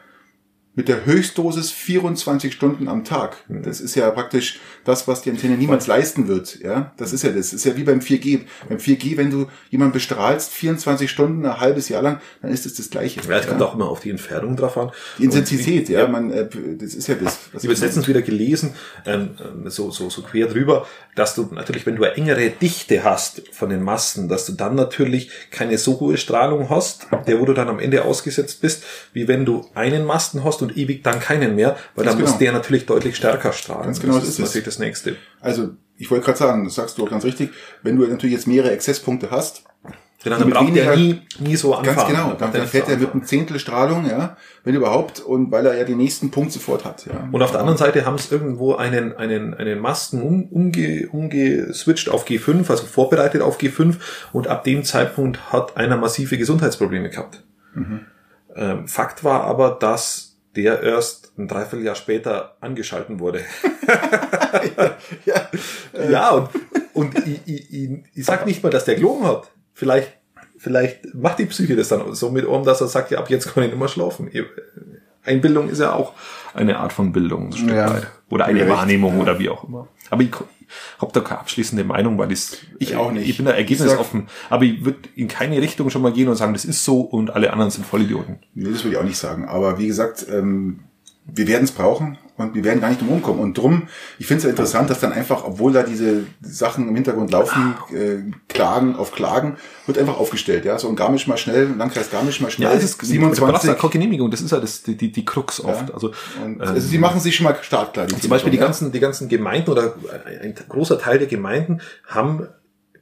[0.81, 3.37] mit der Höchstdosis 24 Stunden am Tag.
[3.51, 6.59] Das ist ja praktisch das, was die Antenne niemals leisten wird.
[6.63, 7.51] Ja, das ist ja das.
[7.51, 8.47] das ist ja wie beim 4G.
[8.67, 12.77] Beim 4G, wenn du jemanden bestrahlst 24 Stunden, ein halbes Jahr lang, dann ist es
[12.77, 13.21] das Gleiche.
[13.29, 14.91] Ja, es kommt auch immer auf die Entfernung drauf an.
[15.19, 17.39] Die Intensität, Und- ja, man, äh, das ist ja das.
[17.53, 18.73] Ich habe letztens wieder gelesen,
[19.05, 23.05] ähm, ähm, so, so, so quer drüber, dass du natürlich, wenn du eine engere Dichte
[23.05, 27.45] hast von den Masten, dass du dann natürlich keine so hohe Strahlung hast, der wo
[27.45, 31.21] du dann am Ende ausgesetzt bist, wie wenn du einen Masten hast und ewig dann
[31.21, 32.39] keinen mehr, weil dann muss genau.
[32.39, 33.85] der natürlich deutlich stärker strahlen.
[33.85, 35.17] Ganz genau, das das ist natürlich das Nächste.
[35.41, 37.51] Also, ich wollte gerade sagen, das sagst du auch ganz richtig,
[37.83, 39.65] wenn du natürlich jetzt mehrere Exzesspunkte hast,
[40.25, 41.97] dann mit braucht der weniger- nie, nie so anfahren.
[41.97, 45.51] ganz genau, dann, der dann fährt er mit einem Zehntel Strahlung, ja, wenn überhaupt, und
[45.51, 47.29] weil er ja den nächsten Punkt sofort hat, ja.
[47.33, 52.11] Und auf der anderen Seite haben es irgendwo einen, einen, einen Masten um, umge, umgeswitcht
[52.11, 53.95] auf G5, also vorbereitet auf G5
[54.33, 57.43] und ab dem Zeitpunkt hat einer massive Gesundheitsprobleme gehabt.
[58.55, 63.45] Ähm, Fakt war aber, dass der erst ein Dreivierteljahr später angeschalten wurde.
[65.25, 65.49] ja,
[66.11, 66.49] ja, und,
[66.95, 69.51] und ich, ich, ich, ich sag nicht mal, dass der gelogen hat.
[69.73, 70.13] Vielleicht,
[70.59, 73.53] vielleicht macht die Psyche das dann so mit um, dass er sagt, ja, ab jetzt
[73.53, 74.31] kann ich nicht mehr schlafen.
[75.25, 76.15] Einbildung ist ja auch
[76.55, 77.95] eine Art von Bildung, ein Stück Ja.
[77.95, 78.07] weit.
[78.31, 79.23] Oder eine Wahrnehmung ja.
[79.23, 79.89] oder wie auch immer.
[80.09, 80.31] Aber ich
[80.99, 83.29] habe da keine abschließende Meinung, weil ich's- Ich auch nicht.
[83.29, 84.29] Ich bin da ergebnisoffen.
[84.49, 87.31] Aber ich würde in keine Richtung schon mal gehen und sagen, das ist so und
[87.31, 88.39] alle anderen sind Vollidioten.
[88.55, 89.47] Nee, das würde ich auch nicht sagen.
[89.47, 90.81] Aber wie gesagt, ähm,
[91.35, 93.41] wir werden es brauchen und wir werden gar nicht drum rumkommen.
[93.41, 96.95] Und drum, ich finde es ja interessant, dass dann einfach, obwohl da diese Sachen im
[96.95, 99.57] Hintergrund laufen, äh, Klagen auf Klagen,
[99.87, 100.65] wird einfach aufgestellt.
[100.65, 102.71] Ja, so ein Garmisch mal schnell, Landkreis Garmisch mal schnell.
[102.71, 103.45] Ja, es ist 27.
[103.45, 105.93] Du brauchst ja keine Genehmigung, das ist ja das, die, die, die Krux oft.
[105.93, 106.13] Also,
[106.45, 108.07] Und, ähm, also sie machen sich schon mal startklar.
[108.07, 108.65] Die Zum Beispiel die ja.
[108.65, 109.95] ganzen, die ganzen Gemeinden oder
[110.43, 112.49] ein großer Teil der Gemeinden haben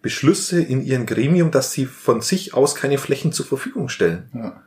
[0.03, 4.31] Beschlüsse in ihrem Gremium, dass sie von sich aus keine Flächen zur Verfügung stellen.
[4.35, 4.63] Ja.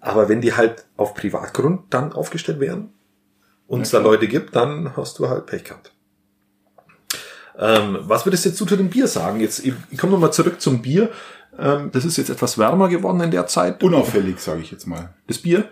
[0.00, 2.92] Aber wenn die halt auf Privatgrund dann aufgestellt werden
[3.66, 5.92] und es da Leute gibt, dann hast du halt Pech gehabt.
[7.58, 9.40] Ähm, was würdest du jetzt zu dem Bier sagen?
[9.40, 11.10] Jetzt, ich, ich komme nochmal zurück zum Bier.
[11.58, 13.82] Ähm, das ist jetzt etwas wärmer geworden in der Zeit.
[13.82, 15.12] Unauffällig, sage ich jetzt mal.
[15.26, 15.68] Das Bier?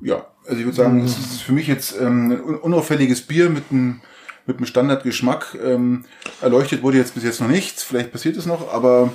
[0.00, 3.50] Ja, also ich würde sagen, es ist für mich jetzt ähm, ein un- unauffälliges Bier
[3.50, 4.00] mit einem
[4.46, 5.58] mit einem Standardgeschmack.
[5.62, 6.06] Ähm,
[6.40, 7.82] erleuchtet wurde jetzt bis jetzt noch nichts.
[7.82, 9.12] Vielleicht passiert es noch, aber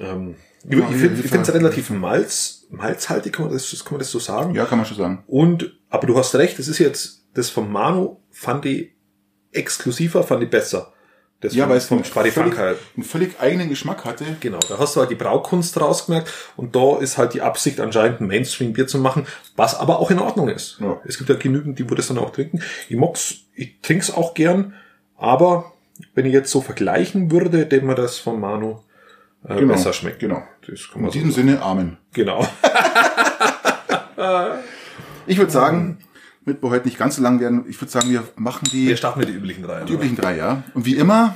[0.00, 0.34] Ähm,
[0.68, 4.54] ich ich finde es relativ malz, malzhaltig, kann man, das, kann man das so sagen?
[4.54, 5.24] ja, kann man schon sagen.
[5.26, 8.92] Und, aber du hast recht, das ist jetzt, das vom Manu fand ich
[9.52, 10.92] exklusiver, fand ich besser.
[11.40, 12.78] Das Ja, weil es vom einen Spari völlig, halt.
[12.96, 14.24] einen völlig eigenen Geschmack hatte.
[14.40, 18.22] Genau, da hast du halt die Braukunst rausgemerkt und da ist halt die Absicht anscheinend
[18.22, 20.78] ein Mainstream-Bier zu machen, was aber auch in Ordnung ist.
[20.80, 20.98] Ja.
[21.04, 22.62] Es gibt ja genügend, die wo das dann auch trinken.
[22.88, 24.74] Ich mag's, ich trink's auch gern,
[25.14, 25.72] aber
[26.14, 28.80] wenn ich jetzt so vergleichen würde, dem mir das von Manu
[29.48, 30.18] äh, Genau, besser schmeckt.
[30.18, 30.42] genau.
[30.66, 31.48] In so diesem sagen.
[31.48, 31.96] Sinne, Amen.
[32.12, 32.46] Genau.
[35.28, 35.98] Ich würde sagen,
[36.44, 38.96] damit wir heute nicht ganz so lang werden, ich würde sagen, wir machen die, Wir
[38.96, 39.82] starten mit den üblichen drei.
[39.84, 40.62] die üblichen drei, ja.
[40.74, 41.34] Und wie immer,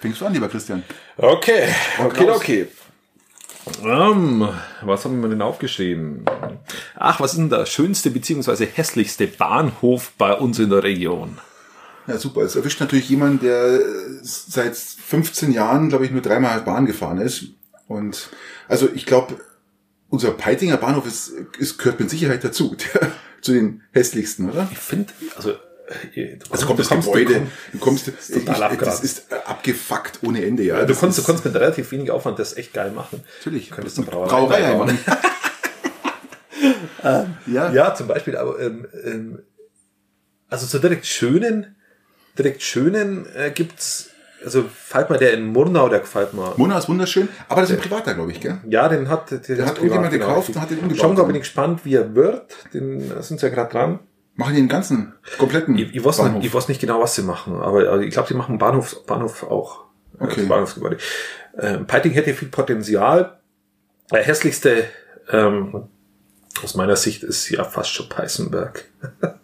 [0.00, 0.82] fängst du an, lieber Christian.
[1.16, 1.68] Okay,
[2.04, 2.36] okay, raus.
[2.36, 2.68] okay.
[3.82, 4.48] Ähm,
[4.82, 6.24] was haben wir denn aufgeschrieben?
[6.96, 11.38] Ach, was ist denn der schönste beziehungsweise hässlichste Bahnhof bei uns in der Region?
[12.06, 12.42] Ja, super.
[12.42, 13.78] Es erwischt natürlich jemanden, der
[14.28, 17.46] seit 15 Jahren, glaube ich, nur dreimal Bahn gefahren ist.
[17.86, 18.30] Und
[18.68, 19.38] also ich glaube,
[20.10, 24.68] unser Peitinger Bahnhof ist, ist gehört mit Sicherheit dazu, der, zu den hässlichsten, oder?
[24.72, 25.52] Ich finde, also,
[26.14, 28.84] äh, du Also kommt das du kommst- Gebäude, du du kommst, ist total ich, abgeraten.
[28.84, 30.80] das ist äh, abgefuckt ohne Ende, ja.
[30.80, 33.22] Du Das konntest, du konntest mit relativ wenig Aufwand das echt geil machen.
[33.38, 33.68] Natürlich.
[33.70, 34.90] Du könntest eine Brauerei, Brauerei einbauen.
[34.90, 35.18] einbauen.
[37.46, 37.72] ja.
[37.72, 39.38] Ja, zum Beispiel, aber ähm, ähm,
[40.48, 41.76] also so direkt schönen,
[42.38, 44.10] direkt schönen äh, gibt's,
[44.44, 46.54] also fällt mir der in Murnau, der gefällt mir.
[46.56, 48.58] Mona ist wunderschön, aber das ist ein Privater, glaube ich, gell?
[48.68, 51.26] Ja, den hat, den hat irgendjemand gekauft und hat den da dann.
[51.26, 52.56] bin ich gespannt, wie er wird.
[52.72, 53.98] Den da sind sie ja gerade dran.
[54.34, 56.36] Machen die den ganzen, kompletten Ich, ich, weiß Bahnhof.
[56.36, 59.04] nicht, ich weiß nicht genau, was sie machen, aber also ich glaube, die machen Bahnhof,
[59.06, 59.80] Bahnhof auch.
[60.20, 60.40] Äh, Okay.
[60.40, 60.96] das Bahnhofsgebäude.
[61.58, 63.38] Ähm, Peiting hätte viel Potenzial.
[64.12, 64.84] Der hässlichste,
[65.30, 65.88] ähm,
[66.62, 68.84] aus meiner Sicht, ist ja fast schon Peißenberg.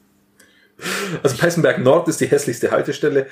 [1.22, 3.26] also Peißenberg Nord ist die hässlichste Haltestelle.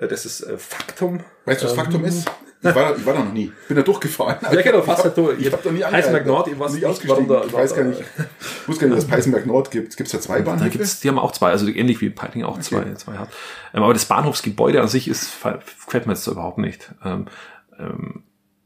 [0.00, 1.20] Äh, Das ist äh, Faktum.
[1.44, 2.28] Weißt du, was Faktum ist?
[2.62, 3.50] Ich war, da, ich war da noch nie.
[3.68, 4.36] Bin da durchgefahren.
[4.50, 4.54] Ähm.
[4.54, 5.32] Ja, genau, fast ich durch.
[5.34, 6.26] hab, ich hab da nie angehalten.
[6.26, 7.26] Nord, ich weiß nicht ausgestiegen.
[7.26, 8.00] da- ich weiß gar nicht.
[8.00, 9.96] Ich wusste gar nicht, dass es Peißenberg Nord gibt.
[9.96, 10.70] Gibt es da zwei Da Bahnhöfe?
[10.70, 13.30] gibt's, die haben auch zwei, also ähnlich wie Peiting auch zwei, zwei hat.
[13.72, 16.90] Ähm, aber das Bahnhofsgebäude an sich ist, gefällt mir jetzt überhaupt nicht.
[17.02, 17.26] Ähm,
[17.78, 18.24] ähm,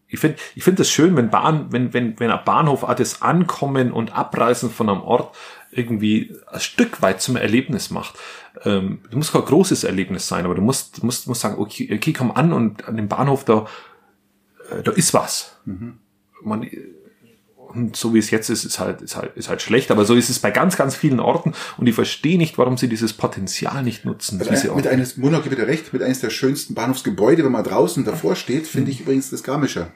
[0.08, 3.22] ich finde, ich finde das schön, wenn Bahn, wenn, wenn, wenn ein Bahnhof auch das
[3.22, 5.34] Ankommen und Abreisen von einem Ort
[5.70, 8.18] irgendwie ein Stück weit zum Erlebnis macht.
[8.64, 12.12] Ähm, du musst kein großes Erlebnis sein, aber du musst, musst, musst sagen, okay, okay,
[12.12, 13.66] komm an und an dem Bahnhof da,
[14.70, 15.58] äh, da ist was.
[16.42, 16.70] Man,
[17.74, 20.14] und so wie es jetzt ist, ist halt, ist halt, ist halt schlecht, aber so
[20.14, 23.82] ist es bei ganz, ganz vielen Orten und ich verstehe nicht, warum sie dieses Potenzial
[23.82, 24.38] nicht nutzen.
[24.38, 27.64] Diese ein, mit eines, Mona gibt dir recht, mit eines der schönsten Bahnhofsgebäude, wenn man
[27.64, 29.92] draußen davor steht, finde ich übrigens das Garmischer.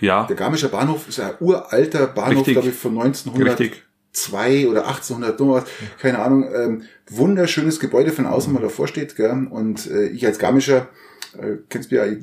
[0.00, 2.54] ja, Der Garmischer Bahnhof ist ein uralter Bahnhof, Richtig.
[2.54, 4.68] glaube ich, von 1902 Richtig.
[4.70, 5.64] oder 1800, irgendwas,
[5.98, 6.48] keine Ahnung.
[6.54, 9.16] Ähm, wunderschönes Gebäude von außen, wenn man davor steht.
[9.16, 9.46] Gell?
[9.50, 10.88] Und äh, ich als Garmischer,
[11.36, 12.18] äh, kennst du ja, ich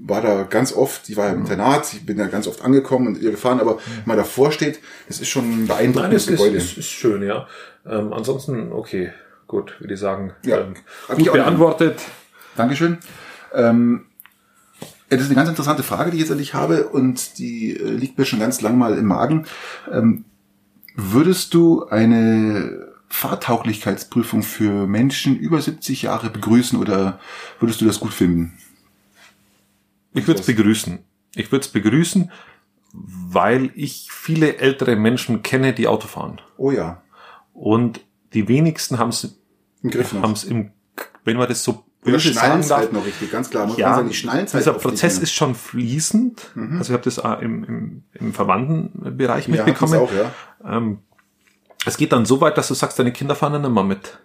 [0.00, 3.08] war da ganz oft, ich war ja im Internat, ich bin da ganz oft angekommen
[3.08, 6.30] und ihr gefahren, aber wenn man davor steht, das ist schon ein Nein, beeindruckendes es
[6.30, 6.56] ist, Gebäude.
[6.56, 7.46] ist, ist schön, ja.
[7.86, 9.12] Ähm, ansonsten, okay,
[9.46, 10.32] gut, würde ich sagen.
[10.44, 10.74] Ja, ähm,
[11.16, 12.00] gut beantwortet.
[12.56, 12.98] Dankeschön.
[13.52, 14.06] Ähm,
[15.10, 17.90] ja, das ist eine ganz interessante Frage, die ich jetzt endlich habe und die äh,
[17.90, 19.46] liegt mir schon ganz lang mal im Magen.
[19.90, 20.24] Ähm,
[20.94, 27.18] würdest du eine Fahrtauglichkeitsprüfung für Menschen über 70 Jahre begrüßen oder
[27.58, 28.58] würdest du das gut finden?
[30.14, 30.98] Ich würde es begrüßen.
[31.34, 32.30] Ich würde es begrüßen,
[32.92, 36.40] weil ich viele ältere Menschen kenne, die Auto fahren.
[36.56, 37.02] Oh ja,
[37.52, 38.00] Und
[38.32, 39.38] die wenigsten haben es
[39.82, 40.22] im Griff noch.
[40.22, 40.72] haben es im,
[41.24, 43.66] wenn man das so böse sagen darf, halt noch richtig, ganz klar.
[43.66, 46.52] Man ja, sagen, die schnallen halt dieser Prozess ist schon fließend.
[46.78, 50.00] Also ich habe das auch im, im, im Verwandtenbereich ja, mitbekommen.
[50.00, 50.32] auch, ja.
[50.64, 51.00] Ähm,
[51.84, 54.18] es geht dann so weit, dass du sagst, deine Kinder fahren dann immer mit.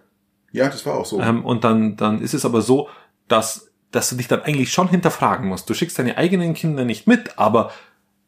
[0.52, 1.20] Ja, das war auch so.
[1.20, 2.88] Ähm, und dann, dann ist es aber so,
[3.28, 5.68] dass, dass du dich dann eigentlich schon hinterfragen musst.
[5.70, 7.70] Du schickst deine eigenen Kinder nicht mit, aber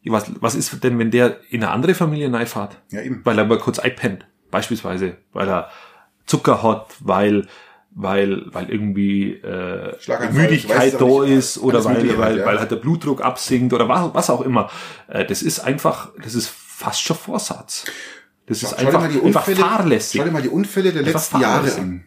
[0.05, 2.77] was, was ist denn, wenn der in eine andere Familie reinfährt?
[2.91, 3.21] Ja, eben.
[3.25, 5.69] Weil er mal kurz einpennt, beispielsweise, weil er
[6.25, 7.47] Zucker hat, weil
[7.99, 9.95] weil weil irgendwie äh,
[10.31, 11.31] Müdigkeit da nicht.
[11.31, 12.45] ist oder weil Mögliche weil, ja.
[12.45, 14.69] weil halt der Blutdruck absinkt oder was, was auch immer.
[15.07, 17.85] Äh, das ist einfach, das ist fast schon Vorsatz.
[18.45, 20.19] Das ist Schau dir einfach, mal die einfach Unfälle, fahrlässig.
[20.21, 22.06] schau dir mal die Unfälle der Einfach letzten Jahre an.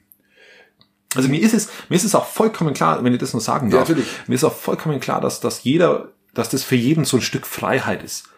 [1.16, 3.70] Also mir ist es, mir ist es auch vollkommen klar, wenn ich das nur sagen
[3.70, 3.88] Ja, darf.
[3.88, 4.08] natürlich.
[4.28, 7.46] Mir ist auch vollkommen klar, dass, dass jeder, dass das für jeden so ein Stück
[7.46, 8.28] Freiheit ist.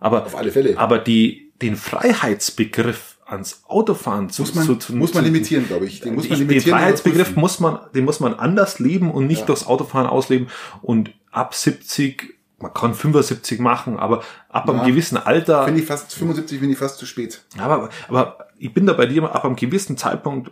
[0.00, 0.76] Aber, Auf alle Fälle.
[0.78, 5.86] aber die, den Freiheitsbegriff ans Autofahren zu, Muss man, zu, zu, muss man limitieren, glaube
[5.86, 6.00] ich.
[6.00, 6.78] Den muss man ich, den limitieren.
[6.78, 9.46] Freiheitsbegriff muss man, den muss man anders leben und nicht Ja.
[9.46, 10.48] durchs Autofahren ausleben.
[10.82, 14.86] Und ab 70, man kann 75 machen, aber ab einem Ja.
[14.86, 17.42] gewissen Alter, Finde ich fast, 75 finde ich fast zu spät.
[17.58, 20.50] aber, aber ich bin da bei dir, ab einem gewissen Zeitpunkt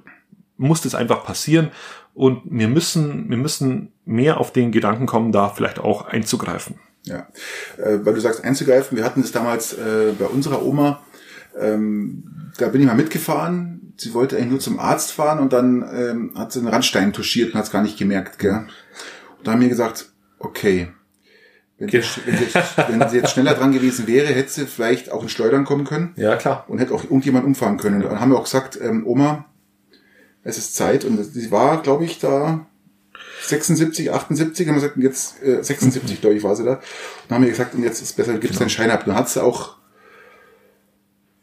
[0.56, 1.70] muss das einfach passieren
[2.14, 6.76] und wir müssen, wir müssen mehr auf den Gedanken kommen, da vielleicht auch einzugreifen.
[7.02, 7.28] Ja,
[7.76, 11.02] äh, weil du sagst einzugreifen, wir hatten das damals äh, bei unserer Oma,
[11.58, 12.24] ähm,
[12.58, 16.32] da bin ich mal mitgefahren, sie wollte eigentlich nur zum Arzt fahren und dann ähm,
[16.36, 18.38] hat sie einen Randstein touchiert und hat es gar nicht gemerkt.
[18.38, 18.66] Gell?
[19.38, 20.88] Und da haben wir gesagt, okay,
[21.78, 22.02] wenn, Okay.
[22.02, 25.22] Sie, wenn, sie jetzt, wenn sie jetzt schneller dran gewesen wäre, hätte sie vielleicht auch
[25.22, 26.64] ins Schleudern kommen können Ja, klar.
[26.68, 28.02] und hätte auch irgendjemand umfahren können.
[28.02, 29.46] Und dann haben wir auch gesagt, ähm, Oma,
[30.44, 31.04] es ist Zeit.
[31.04, 32.66] Und sie war, glaube ich, da
[33.42, 36.74] 76, 78, haben wir gesagt, und jetzt äh, 76, glaube ich, war sie da.
[36.74, 36.80] Und
[37.28, 39.04] dann haben wir gesagt, und jetzt ist besser, du gibst deinen Schein ab.
[39.06, 39.76] Dann hat sie auch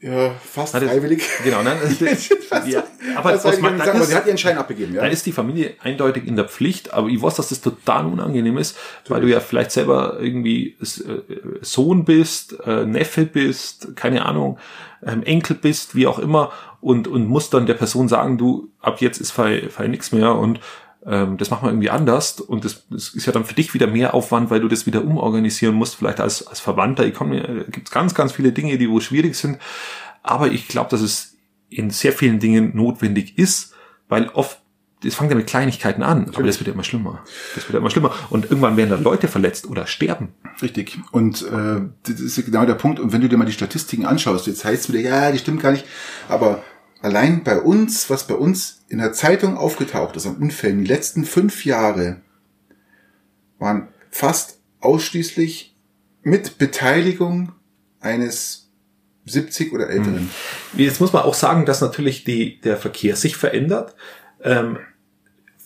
[0.03, 1.21] ja, fast Hat es- freiwillig.
[1.43, 2.83] Genau, nein, Fast- ja,
[3.15, 5.01] aber fast aus freiwillig mein- gesagt, da aber ist- sie hat ihren Schein abgegeben, ja.
[5.01, 8.57] Da ist die Familie eindeutig in der Pflicht, aber ich weiß, dass das total unangenehm
[8.57, 8.75] ist,
[9.09, 11.21] weil du ja vielleicht selber irgendwie äh,
[11.61, 14.57] Sohn bist, äh, Neffe bist, keine Ahnung,
[15.05, 19.01] ähm, Enkel bist, wie auch immer, und, und musst dann der Person sagen, du, ab
[19.01, 20.59] jetzt ist fall, fall nix mehr und
[21.05, 23.87] ähm, das machen wir irgendwie anders und das, das ist ja dann für dich wieder
[23.87, 27.05] mehr Aufwand, weil du das wieder umorganisieren musst, vielleicht als, als Verwandter.
[27.05, 29.57] Ich komme, mir- gibt ganz, ganz viele Dinge, die wo schwierig sind,
[30.23, 31.37] aber ich glaube, dass es
[31.69, 33.73] in sehr vielen Dingen notwendig ist,
[34.09, 34.60] weil oft,
[35.03, 37.23] es fängt ja mit Kleinigkeiten an, aber das wird ja immer schlimmer.
[37.55, 38.13] Das wird ja immer schlimmer.
[38.29, 40.29] Und irgendwann werden da Leute verletzt oder sterben.
[40.61, 40.99] Richtig.
[41.11, 42.99] Und äh, das ist genau der Punkt.
[42.99, 45.61] Und wenn du dir mal die Statistiken anschaust, jetzt heißt es wieder, ja, die stimmt
[45.61, 45.85] gar nicht.
[46.29, 46.63] Aber
[47.01, 51.25] allein bei uns, was bei uns in der Zeitung aufgetaucht ist an Unfällen, die letzten
[51.25, 52.21] fünf Jahre
[53.57, 55.75] waren fast ausschließlich
[56.23, 57.53] mit Beteiligung
[57.99, 58.71] eines
[59.25, 60.29] 70 oder älteren.
[60.73, 63.95] Jetzt muss man auch sagen, dass natürlich die, der Verkehr sich verändert.
[64.43, 64.79] Ähm,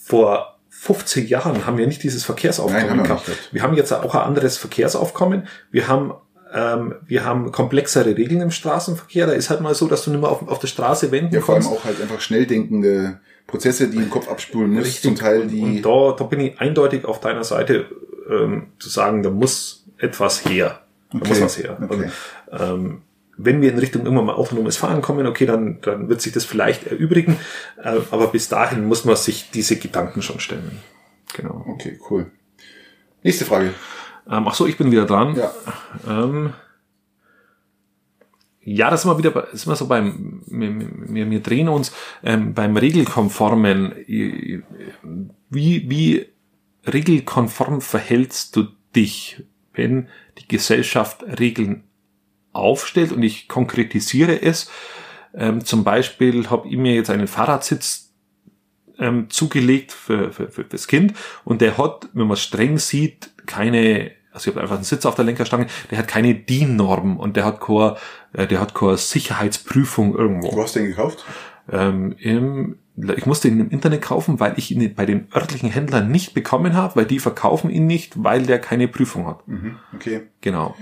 [0.05, 3.27] vor 50 Jahren haben wir nicht dieses Verkehrsaufkommen Nein, gehabt.
[3.27, 3.53] nicht.
[3.53, 5.47] Wir haben jetzt auch ein anderes Verkehrsaufkommen.
[5.71, 6.13] Wir haben
[6.53, 9.25] ähm, wir haben komplexere Regeln im Straßenverkehr.
[9.27, 11.41] Da ist halt mal so, dass du nicht mehr auf, auf der Straße wenden Ja,
[11.41, 11.77] vor allem kannst.
[11.79, 15.01] auch halt einfach schnell denkende Prozesse, die im Kopf abspulen muss.
[15.01, 15.61] Zum Teil und, die.
[15.61, 17.85] und da, da bin ich eindeutig auf deiner Seite
[18.29, 20.81] ähm, zu sagen, da muss etwas her.
[21.11, 21.77] Da Okay, muss was her.
[21.81, 22.09] okay.
[22.51, 23.01] Und, ähm,
[23.37, 26.45] wenn wir in Richtung irgendwann mal autonomes Fahren kommen, okay, dann, dann wird sich das
[26.45, 27.37] vielleicht erübrigen.
[27.81, 30.79] Äh, aber bis dahin muss man sich diese Gedanken schon stellen.
[31.33, 31.65] Genau.
[31.67, 32.31] Okay, cool.
[33.23, 33.73] Nächste Frage.
[34.29, 35.35] Ähm, ach so, ich bin wieder dran.
[35.35, 35.51] Ja.
[36.07, 36.53] Ähm,
[38.61, 41.91] ja, das sind wir wieder, bei, sind wir so beim, wir, wir, wir drehen uns
[42.23, 43.93] ähm, beim regelkonformen.
[44.07, 46.25] Wie, wie
[46.87, 50.07] regelkonform verhältst du dich, wenn
[50.39, 51.83] die Gesellschaft Regeln
[52.55, 54.69] aufstellt und ich konkretisiere es.
[55.33, 58.13] Ähm, zum Beispiel habe ich mir jetzt einen Fahrradsitz
[58.97, 64.11] ähm, zugelegt für, für, für das Kind und der hat, wenn man streng sieht, keine,
[64.31, 67.45] also ich habe einfach einen Sitz auf der Lenkerstange, der hat keine DIN-Norm und der
[67.45, 67.97] hat keine,
[68.33, 70.53] äh, der hat keine Sicherheitsprüfung irgendwo.
[70.53, 71.25] Wo hast du den gekauft?
[71.69, 76.09] Ähm, im, ich musste ihn im Internet kaufen, weil ich ihn bei den örtlichen Händlern
[76.09, 79.45] nicht bekommen habe, weil die verkaufen ihn nicht, weil der keine Prüfung hat.
[79.47, 80.21] Mhm, okay.
[80.41, 80.75] Genau.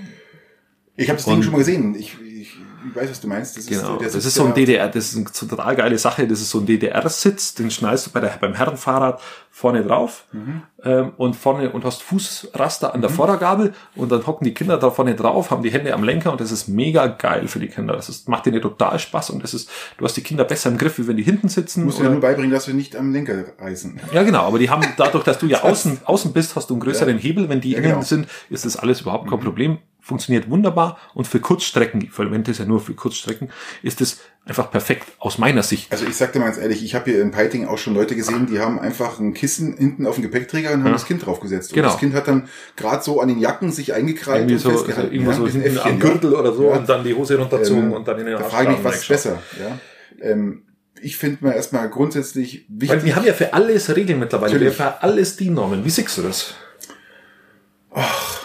[0.96, 1.96] Ich habe das Und- Ding schon mal gesehen.
[1.96, 3.58] Ich, ich, ich weiß, was du meinst.
[3.58, 6.28] Das Genau, der das ist so ein ja- DDR, das ist eine total geile Sache,
[6.28, 10.64] das ist so ein DDR-Sitz, den schnallst du bei der, beim Herrenfahrrad vorne drauf Mhm.
[10.84, 14.92] ähm, und vorne und hast Fußraster an der Vordergabel und dann hocken die Kinder da
[14.92, 17.94] vorne drauf, haben die Hände am Lenker und das ist mega geil für die Kinder.
[17.96, 20.78] Das ist, macht denen total Spaß und das ist, du hast die Kinder besser im
[20.78, 21.82] Griff, wie wenn die hinten sitzen.
[21.82, 24.00] Du musst dir oder- nur beibringen, dass wir nicht am Lenker reißen.
[24.12, 26.82] ja, genau, aber die haben dadurch, dass du ja außen, außen bist, hast du einen
[26.82, 27.48] größeren Hebel.
[27.48, 28.02] Wenn die Ja, innen genau.
[28.02, 29.78] sind, ist das alles überhaupt kein Problem.
[30.06, 33.50] Funktioniert wunderbar und für Kurzstrecken, ich verwende es ja nur für Kurzstrecken,
[33.84, 35.90] ist es einfach perfekt aus meiner Sicht.
[35.94, 38.14] Also ich sag dir mal ganz ehrlich, ich habe hier in Peiting auch schon Leute
[38.14, 40.92] gesehen, die haben einfach ein Kissen hinten auf den Gepäckträger und haben Ja.
[40.92, 41.72] das Kind draufgesetzt.
[41.72, 41.88] Und Genau.
[41.88, 45.14] das Kind hat dann gerade so an den Jacken sich eingekrallt irgendwie und so, festgehalten.
[45.14, 45.96] irgendwo ja, so Äffchen, am ja.
[45.96, 46.76] Gürtel oder so Ja.
[46.80, 48.84] und dann die Hose runterzogen Ähm, und dann in den Da Arsch frage ich mich,
[48.84, 49.42] was ist besser.
[49.58, 49.80] Ja?
[50.22, 50.64] Ähm,
[51.02, 52.90] ich finde mal erstmal grundsätzlich wichtig.
[52.98, 54.52] Weil wir haben ja für alles Regeln mittlerweile.
[54.54, 54.78] Natürlich.
[54.78, 55.86] Wir haben für alles die Normen.
[55.86, 56.56] Wie siehst du das?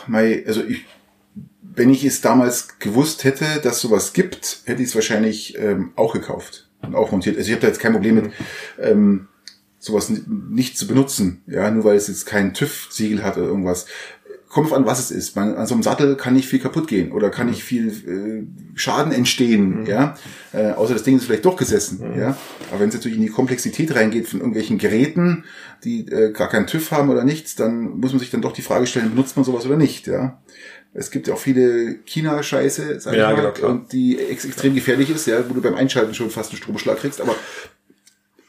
[0.07, 0.85] Mei, also ich,
[1.75, 6.13] wenn ich es damals gewusst hätte, dass sowas gibt, hätte ich es wahrscheinlich ähm, auch
[6.13, 7.37] gekauft und auch montiert.
[7.37, 8.31] Also ich habe da jetzt kein Problem mit,
[8.81, 9.29] ähm,
[9.79, 13.87] sowas ni- nicht zu benutzen, ja, nur weil es jetzt kein TÜV-Siegel hat oder irgendwas.
[14.49, 15.37] Kommt an, was es ist.
[15.37, 18.79] Man, an so einem Sattel kann nicht viel kaputt gehen oder kann nicht viel äh,
[18.79, 20.17] Schaden entstehen, ja.
[20.55, 22.35] Äh, außer das Ding ist vielleicht durchgesessen, ja.
[22.71, 25.45] Aber wenn es natürlich in die Komplexität reingeht von irgendwelchen Geräten,
[25.85, 28.63] die äh, gar keinen TÜV haben oder nichts, dann muss man sich dann doch die
[28.63, 30.41] Frage stellen, benutzt man sowas oder nicht, ja.
[30.95, 34.75] Es gibt ja auch viele China-Scheiße, sag Ja, ich mal, genau, und die ex extrem
[34.75, 37.35] gefährlich ist, ja, wo du beim Einschalten schon fast einen Stromschlag kriegst, aber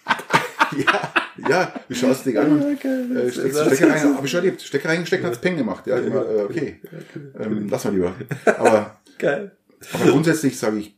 [0.77, 1.13] ja,
[1.47, 4.61] ja, du schaust dich an und äh, steckst Stecker rein, habe ich schon erlebt.
[4.61, 5.85] Stecker reingesteckt, hat's Peng gemacht.
[5.87, 6.81] Ja, immer, äh, okay,
[7.39, 8.15] ähm, lass mal lieber.
[8.45, 9.51] Aber, Geil.
[9.93, 10.97] aber grundsätzlich sage ich,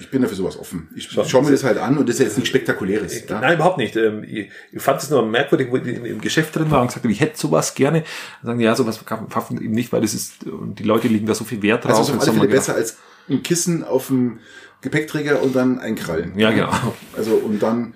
[0.00, 0.88] ich bin dafür sowas offen.
[0.94, 3.24] Ich schaue mir das halt an und das ist jetzt nichts Spektakuläres.
[3.28, 3.40] Ja?
[3.40, 3.96] Nein, überhaupt nicht.
[3.96, 4.50] Ähm, Ich,
[4.82, 7.38] fand es nur merkwürdig, wo ich im Geschäft drin war und gesagt habe, ich hätte
[7.38, 8.02] sowas gerne.
[8.42, 11.26] Dann sagen die, ja, sowas verkaufen eben nicht, weil das ist, und die Leute legen
[11.26, 11.96] da so viel Wert drauf.
[11.96, 12.96] Also ist auf Jetzt alle haben wir Fälle gedacht, besser als
[13.28, 14.38] ein Kissen auf dem
[14.80, 16.38] Gepäckträger und dann ein Krallen.
[16.38, 16.70] Ja, genau.
[17.16, 17.94] Also und dann,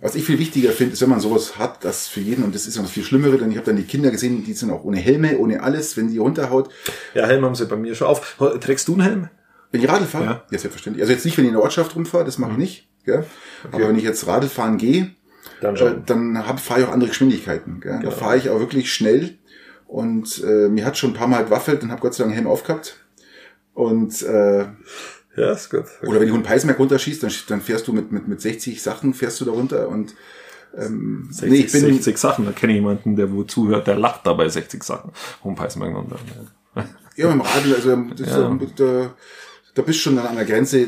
[0.00, 2.66] was ich viel wichtiger finde, ist, wenn man sowas hat, das für jeden, und das
[2.66, 4.82] ist ja noch viel Schlimmere, denn ich habe dann die Kinder gesehen, die sind auch
[4.82, 6.70] ohne Helme, ohne alles, wenn die runterhaut.
[7.14, 8.36] Ja, Helm haben sie bei mir schon auf.
[8.60, 9.28] Trägst du einen Helm?
[9.74, 10.30] Wenn ich Radl fahre, Ja.
[10.52, 10.58] ja.
[10.58, 11.02] selbstverständlich.
[11.02, 12.88] Also jetzt nicht, wenn ich in der Ortschaft rumfahre, das mache ich nicht.
[13.04, 13.26] Gell?
[13.72, 15.10] Aber wenn ich jetzt Radl fahren gehe,
[15.60, 17.80] Dann äh, dann hab- fahre ich auch andere Geschwindigkeiten.
[17.80, 17.98] Gell?
[18.02, 19.36] Da fahre ich auch wirklich schnell.
[19.88, 22.46] Und äh, mir hat schon ein paar Mal gewaffelt und habe Gott sei Dank Helm
[22.46, 23.04] aufgehabt.
[23.74, 24.60] Und äh,
[25.36, 25.84] Ja, ist gut.
[26.06, 29.12] oder wenn du einen Peismerk runterschießt, dann, dann fährst du mit, mit, mit 60 Sachen,
[29.12, 30.14] fährst du da runter und
[30.76, 33.96] ähm, 60, nee, ich bin 60 Sachen, da kenne ich jemanden, der wo zuhört, der
[33.96, 35.10] lacht dabei 60 Sachen.
[35.42, 36.86] Humpeißmann und dann.
[37.16, 38.58] Ja, mit dem Radl, also das, Ja.
[38.76, 39.14] da,
[39.74, 40.86] da bist du schon dann an der Grenze.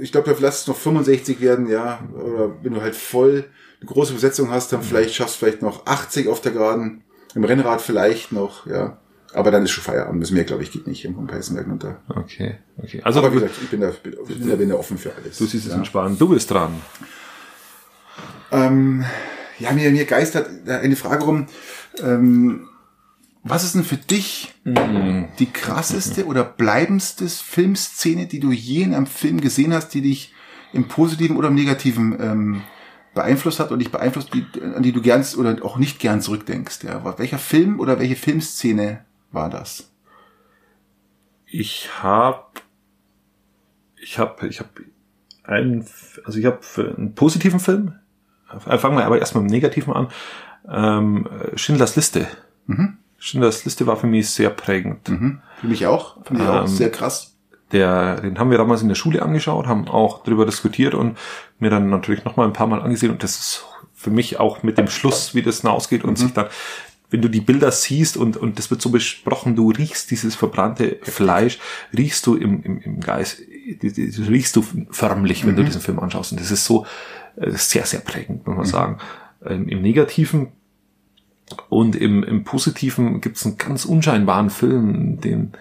[0.00, 2.00] Ich glaube, da lass es noch 65 werden, ja.
[2.14, 3.46] Oder wenn du halt voll
[3.80, 7.02] eine große Besetzung hast, dann vielleicht schaffst du vielleicht noch 80 auf der Geraden.
[7.34, 8.98] Im Rennrad vielleicht noch, ja.
[9.32, 10.22] Aber dann ist schon Feierabend.
[10.22, 12.00] Das mehr, glaube ich, geht nicht im Humpeißenberg runter.
[12.08, 13.00] Okay, okay.
[13.04, 15.36] Also Aber wie gesagt, ich bin da, bin da, bin da offen für alles.
[15.36, 15.78] du siehst es ja.
[15.78, 16.20] entspannt.
[16.20, 16.80] Du bist dran.
[18.50, 19.04] Ähm,
[19.58, 21.46] ja, mir, mir geistert eine Frage rum.
[22.02, 22.68] Ähm,
[23.48, 29.06] was ist denn für dich die krasseste oder bleibendste Filmszene, die du je in einem
[29.06, 30.34] Film gesehen hast, die dich
[30.72, 32.62] im Positiven oder im Negativen ähm,
[33.14, 36.82] beeinflusst hat und dich beeinflusst, die, an die du gern oder auch nicht gern zurückdenkst?
[36.82, 37.18] Ja?
[37.18, 39.92] Welcher Film oder welche Filmszene war das?
[41.46, 42.44] Ich habe,
[43.96, 44.70] ich habe, ich habe
[45.44, 45.86] einen,
[46.24, 46.60] also ich habe
[46.96, 47.94] einen positiven Film.
[48.66, 50.08] Äh, Fangen wir aber erstmal mit dem Negativen an.
[50.68, 52.26] Ähm, Schindlers Liste.
[53.26, 55.08] Schindlers Liste war für mich sehr prägend.
[55.08, 55.40] Mhm.
[55.60, 56.22] Für mich auch.
[56.24, 57.36] Fand ich auch Ähm, sehr krass.
[57.72, 61.18] Der, den haben wir damals in der Schule angeschaut, haben auch darüber diskutiert und
[61.58, 63.10] mir dann natürlich noch mal ein paar Mal angesehen.
[63.10, 63.64] Und das ist
[63.94, 66.46] für mich auch mit dem Schluss, wie das ausgeht und sich dann,
[67.10, 70.98] wenn du die Bilder siehst und, und das wird so besprochen, du riechst dieses verbrannte
[71.02, 71.58] Fleisch,
[71.96, 73.40] riechst du im, im, im Geist,
[73.82, 76.30] riechst du förmlich, wenn du diesen Film anschaust.
[76.30, 76.86] Und das ist so
[77.34, 78.98] äh, sehr, sehr prägend, muss man sagen.
[79.44, 80.52] Ähm, Im Negativen
[81.68, 85.52] und im, im Positiven gibt es einen ganz unscheinbaren Film, den,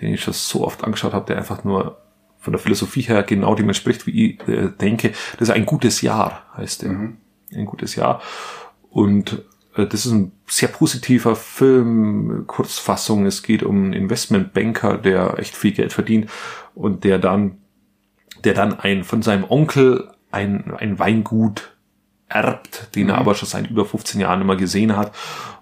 [0.00, 1.98] den ich schon so oft angeschaut habe, der einfach nur
[2.38, 5.12] von der Philosophie her genau dem entspricht, wie ich äh, denke.
[5.38, 6.90] Das ist ein gutes Jahr, heißt der.
[7.54, 8.22] Ein gutes Jahr.
[8.90, 9.42] Und
[9.76, 13.26] äh, das ist ein sehr positiver Film, Kurzfassung.
[13.26, 16.30] Es geht um einen Investmentbanker, der echt viel Geld verdient
[16.74, 17.58] und der dann,
[18.44, 21.75] der dann ein, von seinem Onkel ein, ein Weingut
[22.28, 25.12] erbt, den er aber schon seit über 15 Jahren immer gesehen hat.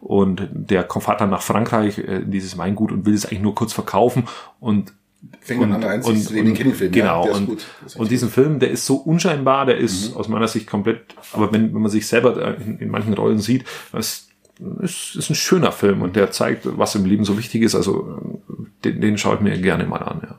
[0.00, 3.42] Und der kommt fährt dann nach Frankreich äh, in dieses Weingut und will es eigentlich
[3.42, 4.24] nur kurz verkaufen
[4.60, 4.92] und
[5.40, 7.26] Fängt man an, zu leben, den kenne ich den Film, ja, Genau.
[7.30, 7.66] ist und, gut.
[7.86, 10.16] Ist und diesen Film, der ist so unscheinbar, der ist Mhm.
[10.18, 13.64] aus meiner Sicht komplett, aber wenn, wenn man sich selber in, in manchen Rollen sieht,
[13.92, 14.28] das
[14.82, 17.74] ist, ist ein schöner Film und der zeigt, was im Leben so wichtig ist.
[17.74, 18.42] Also
[18.84, 20.20] den, den schaue ich mir gerne mal an.
[20.22, 20.38] Ja.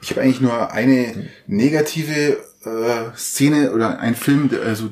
[0.00, 4.90] Ich habe eigentlich nur eine negative äh, Szene oder ein Film, der, also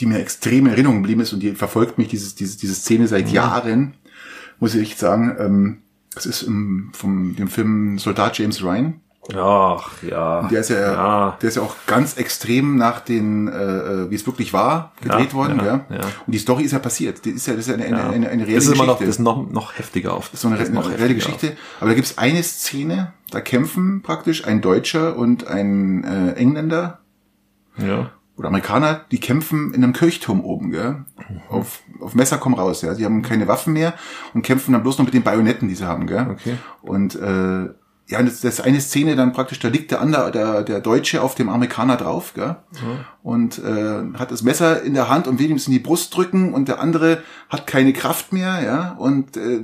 [0.00, 3.06] die mir extrem in Erinnerung geblieben ist und die verfolgt mich dieses, diese, diese Szene
[3.06, 3.94] seit Jahren,
[4.58, 5.36] muss ich echt sagen.
[5.38, 5.78] Ähm,
[6.14, 9.00] das ist im, vom dem Film Soldat James Ryan.
[9.34, 10.46] Ach ja.
[10.48, 11.38] Der ist ja, ja.
[11.40, 15.28] der ist ja auch ganz extrem nach den, äh, äh, wie es wirklich war, gedreht
[15.30, 15.58] Ja, worden.
[15.58, 16.00] ja, Ja, ja.
[16.26, 17.24] Und die Story ist ja passiert.
[17.24, 18.98] Die ist ja, das ist ja eine, eine, eine, eine reelle das ist immer noch,
[18.98, 19.06] Geschichte.
[19.06, 20.26] das ist noch, noch heftiger auf.
[20.26, 21.56] Das ist so eine, ist eine reelle Geschichte.
[21.80, 27.00] Aber da gibt's eine Szene, da kämpfen praktisch ein Deutscher und ein äh, Engländer
[27.78, 28.10] Ja.
[28.36, 31.04] Oder Amerikaner, die kämpfen in einem Kirchturm oben, gell?
[31.48, 32.94] Auf, auf Messer komm raus, ja.
[32.94, 33.94] Sie haben keine Waffen mehr
[34.34, 36.30] und kämpfen dann bloß noch mit den Bajonetten, die sie haben, gell?
[36.30, 36.56] Okay.
[36.82, 37.68] Und äh,
[38.06, 41.34] ja, das, das eine Szene dann praktisch, da liegt der andere, der, der Deutsche auf
[41.34, 42.56] dem Amerikaner drauf, gell?
[42.72, 43.04] Mhm.
[43.22, 46.14] Und äh, hat das Messer in der Hand und will ihm es in die Brust
[46.14, 49.62] drücken und der andere hat keine Kraft mehr, ja, und äh,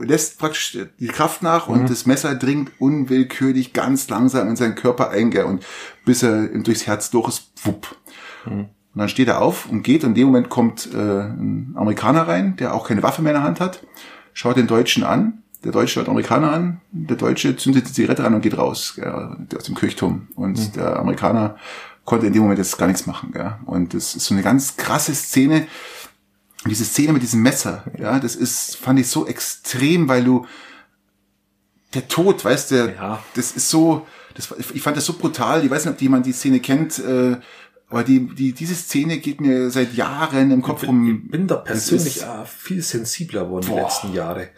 [0.00, 1.74] lässt praktisch die Kraft nach mhm.
[1.74, 5.44] und das Messer dringt unwillkürlich ganz langsam in seinen Körper ein, gell?
[5.44, 5.66] Und
[6.06, 7.96] bis er durchs Herz durch ist, wupp.
[8.46, 8.66] Mhm.
[8.94, 12.28] Und dann steht er auf und geht und in dem Moment kommt äh, ein Amerikaner
[12.28, 13.82] rein, der auch keine Waffe mehr in der Hand hat,
[14.32, 18.34] schaut den Deutschen an der Deutsche schaut Amerikaner an, der Deutsche zündet die Zigarette an
[18.34, 20.28] und geht raus ja, aus dem Kirchturm.
[20.34, 20.72] Und mhm.
[20.72, 21.56] der Amerikaner
[22.04, 23.32] konnte in dem Moment jetzt gar nichts machen.
[23.34, 23.60] Ja.
[23.64, 25.66] Und das ist so eine ganz krasse Szene.
[26.66, 30.46] Diese Szene mit diesem Messer, ja, das ist, fand ich so extrem, weil du
[31.92, 33.22] der Tod, weißt du, ja.
[33.34, 35.64] das ist so, das, ich fand das so brutal.
[35.64, 36.98] Ich weiß nicht, ob jemand die Szene kennt.
[36.98, 37.36] Äh,
[37.94, 41.22] aber die, die, diese Szene geht mir seit Jahren im Kopf ich bin, rum.
[41.26, 44.48] Ich bin da persönlich ist, viel sensibler geworden die letzten Jahre.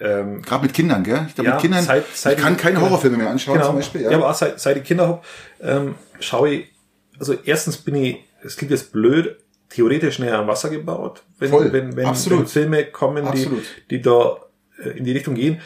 [0.00, 1.24] Ähm, Gerade mit Kindern, gell?
[1.28, 3.68] Ich glaube, ja, mit Kindern, seit, seit ich kann keine Horrorfilme mehr anschauen genau.
[3.68, 4.02] zum Beispiel.
[4.02, 5.22] Ja, ja aber auch seit, seit ich Kinder habe,
[5.62, 6.66] ähm, schaue ich,
[7.20, 9.36] also erstens bin ich, es klingt jetzt blöd,
[9.68, 11.72] theoretisch näher am Wasser gebaut, wenn, Voll.
[11.72, 13.48] wenn, wenn, wenn Filme kommen, die,
[13.88, 14.36] die da
[14.82, 15.60] äh, in die Richtung gehen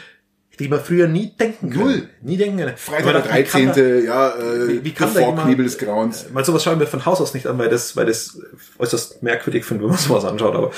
[0.59, 1.83] die man früher nie denken können.
[1.83, 2.09] Null.
[2.21, 2.77] Nie denken können.
[2.77, 3.71] Freitag der 13.
[3.73, 6.27] Da, ja, äh, wie, wie kann der Vorknebel des Grauens.
[6.31, 8.39] Mal sowas schauen wir von Haus aus nicht an, weil das, weil das
[8.77, 10.71] äußerst merkwürdig finde, wenn man sowas anschaut, aber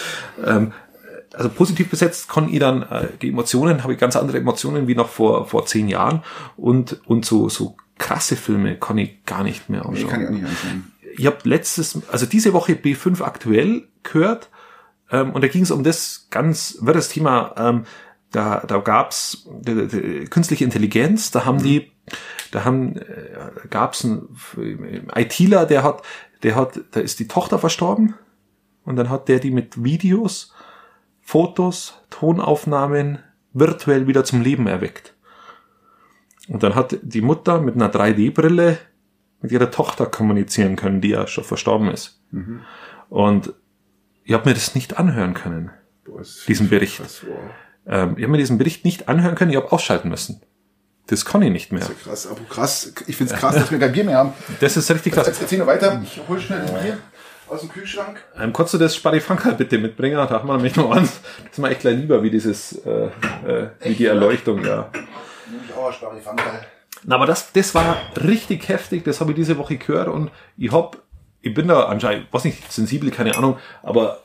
[0.46, 0.74] ähm,
[1.34, 4.96] also positiv besetzt kann ich dann äh, die Emotionen, habe ich ganz andere Emotionen wie
[4.96, 6.24] noch vor vor zehn Jahren
[6.56, 10.06] und und so so krasse Filme kann ich gar nicht mehr anschauen.
[10.06, 10.92] Nee, kann ich auch nicht anschauen.
[11.18, 14.50] Ich habe letztes, also diese Woche B5 aktuell gehört
[15.12, 17.56] ähm, und da ging es um das ganz wirres Thema.
[17.58, 17.86] Ähm,
[18.32, 21.92] da da gab's die, die, künstliche Intelligenz, da haben die
[22.52, 26.02] da haben äh, gab's einen ITler, der hat
[26.44, 28.16] der hat da ist die Tochter verstorben
[28.84, 30.54] und dann hat der die mit Videos
[31.28, 33.20] Fotos, Tonaufnahmen
[33.52, 35.14] virtuell wieder zum Leben erweckt.
[36.48, 38.78] Und dann hat die Mutter mit einer 3D-Brille
[39.42, 42.22] mit ihrer Tochter kommunizieren können, die ja schon verstorben ist.
[42.32, 42.62] Mhm.
[43.10, 43.54] Und
[44.24, 45.72] ich habe mir das nicht anhören können,
[46.48, 46.98] diesen Bericht.
[46.98, 47.38] Krass, wow.
[47.88, 50.42] Ähm, ich habe mir diesen Bericht nicht anhören können, ich habe ausschalten müssen.
[51.08, 51.80] Das kann ich nicht mehr.
[51.80, 52.94] Das ist ja krass, aber krass.
[53.08, 54.34] Ich finde es krass, dass wir kein Bier mehr haben.
[54.60, 55.28] Das ist richtig krass.
[55.28, 56.02] Jetzt erzähl noch weiter.
[56.04, 56.98] Ich hol schnell ein Bier
[57.50, 58.22] aus dem Kühlschrank.
[58.38, 60.18] Ähm, kannst du das Sparifranka bitte mitbringen?
[60.18, 61.04] Da haben wir nämlich noch an.
[61.04, 63.10] Das ist mir echt gleich lieber, wie dieses, äh,
[63.46, 64.90] äh, wie die Erleuchtung, ja.
[65.66, 66.44] Ich auch Sparifranka.
[67.04, 70.72] Na, aber das, das war richtig heftig, das habe ich diese Woche gehört und ich
[70.72, 70.98] hab,
[71.42, 74.24] ich bin da anscheinend, was nicht, sensibel, keine Ahnung, aber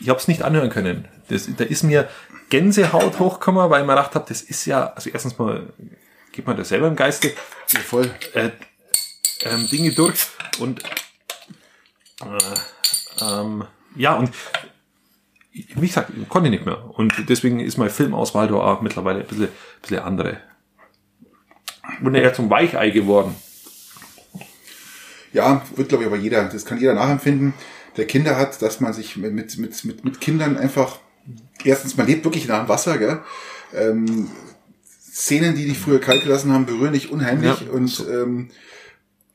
[0.00, 1.08] ich habe es nicht anhören können.
[1.28, 2.08] Das, da ist mir
[2.50, 5.72] Gänsehaut hochgekommen, weil ich mir gedacht habe, das ist ja, also erstens mal
[6.32, 7.32] geht man das selber im Geiste,
[7.72, 8.50] ja, voll äh,
[9.42, 10.26] ähm, Dinge durch
[10.58, 10.82] und
[12.22, 13.64] äh, ähm,
[13.96, 14.30] ja, und
[15.52, 16.90] wie gesagt, konnte ich nicht mehr.
[16.98, 20.38] Und deswegen ist meine Filmauswahl da auch mittlerweile ein bisschen, ein bisschen andere.
[22.02, 23.36] Und eher zum Weichei geworden.
[25.34, 27.52] Ja, wird glaube ich aber jeder, das kann jeder nachempfinden,
[27.96, 30.98] der Kinder hat, dass man sich mit, mit, mit, mit Kindern einfach,
[31.62, 33.20] erstens, man lebt wirklich nah am Wasser, gell?
[33.74, 34.30] Ähm,
[35.12, 38.48] Szenen, die dich früher kalt gelassen haben, berühren dich unheimlich ja, und ähm,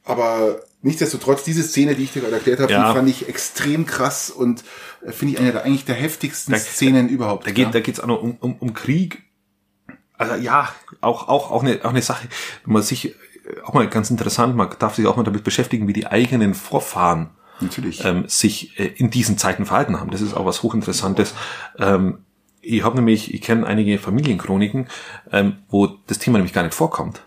[0.04, 2.88] aber Nichtsdestotrotz, diese Szene, die ich dir gerade erklärt habe, ja.
[2.88, 4.64] die fand ich extrem krass und
[5.06, 7.46] äh, finde ich eine der eigentlich der heftigsten da, Szenen überhaupt.
[7.46, 7.72] Da geht, ja.
[7.72, 9.24] da geht's auch noch um, um, um Krieg.
[10.18, 12.30] Also ja, auch, auch, auch, eine, auch eine Sache,
[12.64, 13.14] wenn man sich,
[13.64, 17.32] auch mal ganz interessant, man darf sich auch mal damit beschäftigen, wie die eigenen Vorfahren.
[18.06, 20.12] Ähm, sich äh, in diesen Zeiten verhalten haben.
[20.12, 21.34] Das ist auch was hochinteressantes.
[21.78, 22.20] Ähm,
[22.62, 24.88] ich habe nämlich, ich kenne einige Familienchroniken,
[25.32, 27.22] ähm, wo das Thema nämlich gar nicht vorkommt.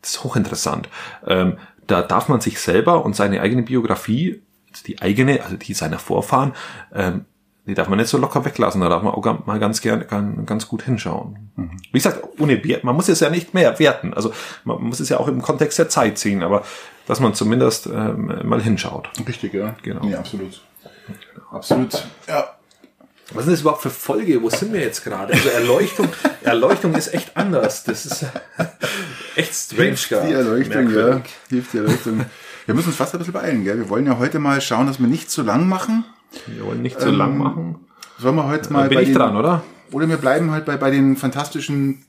[0.00, 0.88] Das ist hochinteressant.
[1.26, 5.74] Ähm, da darf man sich selber und seine eigene Biografie, also die eigene, also die
[5.74, 6.52] seiner Vorfahren,
[6.94, 7.26] ähm,
[7.70, 8.80] die darf man nicht so locker weglassen.
[8.80, 10.04] Da darf man auch mal ganz gerne
[10.44, 11.52] ganz gut hinschauen.
[11.54, 11.70] Mhm.
[11.92, 14.12] Wie gesagt, ohne Wert, man muss es ja nicht mehr werten.
[14.12, 14.32] Also
[14.64, 16.64] man muss es ja auch im Kontext der Zeit sehen, aber
[17.06, 19.08] dass man zumindest ähm, mal hinschaut.
[19.24, 19.76] Richtig, ja.
[19.82, 20.04] Genau.
[20.04, 20.60] Nee, absolut.
[21.52, 22.08] Absolut.
[22.26, 22.56] Ja.
[23.32, 24.42] Was ist das überhaupt für Folge?
[24.42, 25.32] Wo sind wir jetzt gerade?
[25.32, 26.08] Also Erleuchtung,
[26.42, 27.84] Erleuchtung ist echt anders.
[27.84, 28.26] Das ist
[29.36, 30.26] echt strange gerade.
[30.26, 31.20] Die Erleuchtung, ja.
[31.48, 32.24] Hilft die Erleuchtung.
[32.66, 33.78] Wir müssen uns fast ein bisschen beeilen, gell?
[33.78, 36.04] Wir wollen ja heute mal schauen, dass wir nicht zu lang machen.
[36.46, 37.86] Wir wollen nicht zu ähm, lang machen.
[38.18, 39.62] Sollen wir heute mal Bin bei ich den, dran, oder?
[39.92, 42.04] Oder wir bleiben halt bei, bei den fantastischen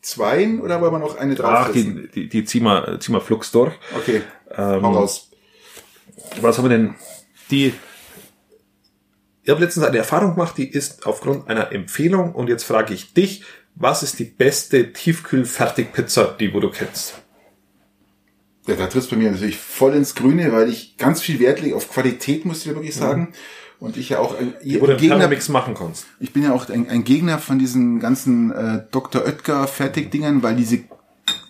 [0.00, 3.20] Zweien oder wollen wir noch eine drauf Ach, die, die, die ziehen wir, ziehen wir
[3.20, 3.72] flugs durch.
[3.96, 5.30] Okay, ähm, hau raus.
[6.40, 6.94] Was haben wir denn?
[7.50, 7.72] Die
[9.44, 13.12] ich habe letztens eine Erfahrung gemacht, die ist aufgrund einer Empfehlung und jetzt frage ich
[13.12, 13.42] dich,
[13.74, 17.20] was ist die beste Tiefkühl-Fertigpizza, die wo du kennst?
[18.68, 21.74] Ja, da trittst bei mir natürlich voll ins Grüne, weil ich ganz viel Wert lege
[21.74, 23.22] auf Qualität, muss ich dir wirklich sagen.
[23.22, 23.34] Mhm.
[23.82, 26.06] Und ich ja auch ein, wo ein Gegner Mix machen kannst.
[26.20, 29.22] Ich bin ja auch ein, ein Gegner von diesen ganzen äh, Dr.
[29.24, 30.84] Oetker Fertigdingern, weil diese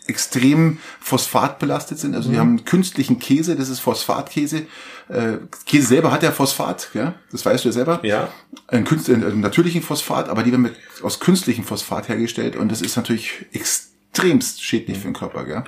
[0.06, 2.14] extrem phosphatbelastet sind.
[2.14, 4.62] Also die haben künstlichen Käse, das ist Phosphatkäse.
[5.10, 5.32] Äh,
[5.66, 8.00] Käse selber hat ja Phosphat, ja, das weißt du ja selber.
[8.02, 8.28] Ja.
[8.66, 12.80] Einen, künst- einen natürlichen Phosphat, aber die werden mit, aus künstlichem Phosphat hergestellt und das
[12.80, 15.44] ist natürlich extremst schädlich für den Körper.
[15.44, 15.64] Gell?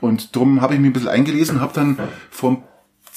[0.00, 1.98] Und drum habe ich mich ein bisschen eingelesen und habe dann
[2.30, 2.62] vor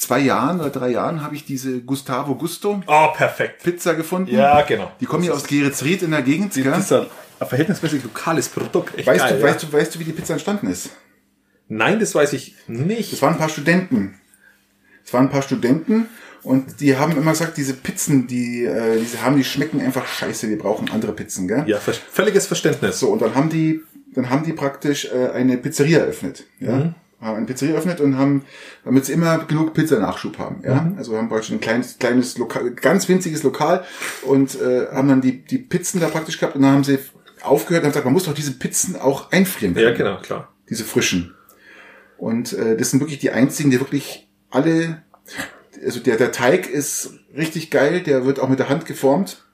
[0.00, 3.62] zwei Jahren oder drei Jahren habe ich diese Gustavo Gusto Oh, perfekt.
[3.62, 4.34] Pizza gefunden.
[4.34, 4.90] Ja, genau.
[5.00, 6.54] Die kommen hier aus Geretsried in der Gegend.
[6.54, 6.64] Gell?
[6.64, 7.06] Das ist ein,
[7.46, 8.98] verhältnismäßig lokales Produkt.
[8.98, 9.52] Echt Weißt, geil, du, ja.
[9.52, 10.90] weißt, du, weißt du, wie die Pizza entstanden ist?
[11.68, 13.12] Nein, das weiß ich nicht.
[13.12, 14.18] Es waren ein paar Studenten.
[15.04, 16.08] Es waren ein paar Studenten
[16.42, 20.48] und die haben immer gesagt, diese Pizzen, die, äh, diese haben, die schmecken einfach scheiße.
[20.48, 21.64] Wir brauchen andere Pizzen, gell?
[21.66, 22.98] Ja, völliges Verständnis.
[22.98, 23.82] So, und dann haben die,
[24.14, 26.44] dann haben die praktisch äh, eine Pizzeria eröffnet.
[26.58, 26.72] Ja?
[26.76, 26.94] Mhm.
[27.20, 28.44] Haben eine Pizzeria eröffnet und haben,
[28.84, 30.62] damit sie immer genug Pizza-Nachschub haben.
[30.64, 30.80] Ja?
[30.82, 30.96] Mhm.
[30.98, 33.84] Also haben praktisch ein kleines, kleines Lokal, ganz winziges Lokal
[34.22, 36.98] und äh, haben dann die, die Pizzen da praktisch gehabt und dann haben sie
[37.42, 40.48] aufgehört und haben gesagt, man muss doch diese Pizzen auch einfrieren können Ja, genau, klar.
[40.70, 41.34] diese frischen.
[42.16, 45.02] Und äh, das sind wirklich die einzigen, die wirklich alle,
[45.84, 49.44] also der, der Teig ist richtig geil, der wird auch mit der Hand geformt.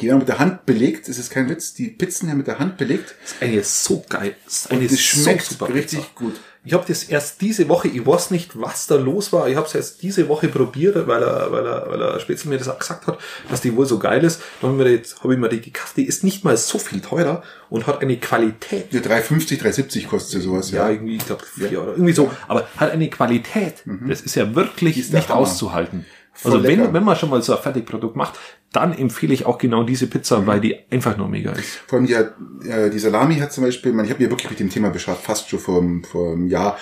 [0.00, 2.60] Die werden mit der Hand belegt, das ist kein Witz, die Pizzen werden mit der
[2.60, 3.16] Hand belegt.
[3.22, 4.36] Das ist eine so geil.
[4.44, 6.10] Das ist eine Und das schmeckt so super richtig Pizza.
[6.14, 6.40] gut.
[6.62, 9.48] Ich habe das erst diese Woche, ich weiß nicht, was da los war.
[9.48, 12.58] Ich habe es erst diese Woche probiert, weil er, weil er, weil er Spätzle mir
[12.58, 14.42] das auch gesagt hat, dass die wohl so geil ist.
[14.60, 15.96] Dann habe ich mir jetzt, habe ich mir die gekauft.
[15.96, 18.92] Die ist nicht mal so viel teurer und hat eine Qualität.
[18.92, 20.90] Die 3,50, 3,70 kostet sowas, Ja, ja.
[20.90, 22.30] irgendwie, ich glaube, vier oder irgendwie so.
[22.46, 23.82] Aber hat eine Qualität.
[24.06, 25.02] Das ist ja wirklich Mhm.
[25.02, 25.40] ist nicht Hammer.
[25.40, 26.04] auszuhalten.
[26.32, 28.34] Voll also wenn, wenn man schon mal so ein Fertigprodukt macht,
[28.72, 30.10] dann empfehle ich auch genau diese Mhm.
[30.10, 31.80] Pizza, weil die einfach nur mega ist.
[31.86, 32.34] Vor allem die, hat-
[32.68, 35.24] äh, die Salami hat zum Beispiel, man, ich habe mir wirklich mit dem Thema beschafft,
[35.24, 36.78] fast schon vor, einem- vor einem Jahr.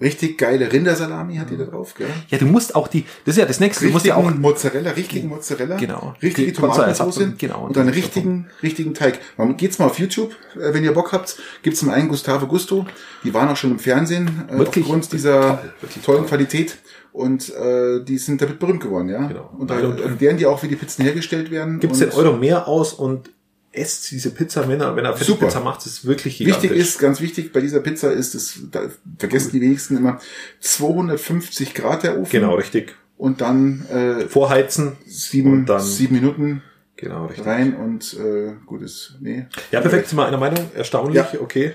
[0.00, 2.08] Richtig geile Rindersalami hat die da drauf, gell?
[2.28, 4.40] Ja, du musst auch die, das ist ja das nächste, du musst ja richtigen auch
[4.40, 6.14] Mozzarella, richtigen Mozzarella, Genau.
[6.20, 7.66] richtige Tomatensauce genau.
[7.66, 9.20] und dann richtigen, richtigen Teig.
[9.36, 12.84] Man geht's mal auf YouTube, äh, wenn ihr Bock habt, gibt's zum einen Gustavo Gusto,
[13.22, 15.72] die waren auch schon im Fernsehen äh, Wirklich aufgrund dieser toll,
[16.04, 16.26] tollen toll.
[16.26, 16.76] Qualität
[17.14, 19.26] und äh, die sind damit berühmt geworden, ja.
[19.28, 19.48] Genau.
[19.56, 21.78] Und da Nein, und- erklären die auch, wie die Pizzen hergestellt werden.
[21.80, 23.30] gibt's den Euro mehr aus und
[23.70, 25.46] esst diese Pizza, wenn er, wenn er Super.
[25.46, 26.88] Pizza macht, ist wirklich Wichtig gigantisch.
[26.88, 28.82] ist, ganz wichtig bei dieser Pizza ist, das da
[29.18, 30.20] vergessen die wenigsten immer,
[30.60, 32.30] 250 Grad der Ofen.
[32.30, 32.94] Genau, richtig.
[33.16, 34.92] Und dann äh, Vorheizen.
[35.06, 36.62] sieben, dann- sieben Minuten
[36.96, 37.46] Genau, richtig.
[37.46, 39.16] rein und äh, gut ist.
[39.20, 39.46] Nee.
[39.72, 40.58] Ja, perfekt, sind wir einer Meinung.
[40.74, 41.40] Erstaunlich, Ja.
[41.40, 41.72] okay.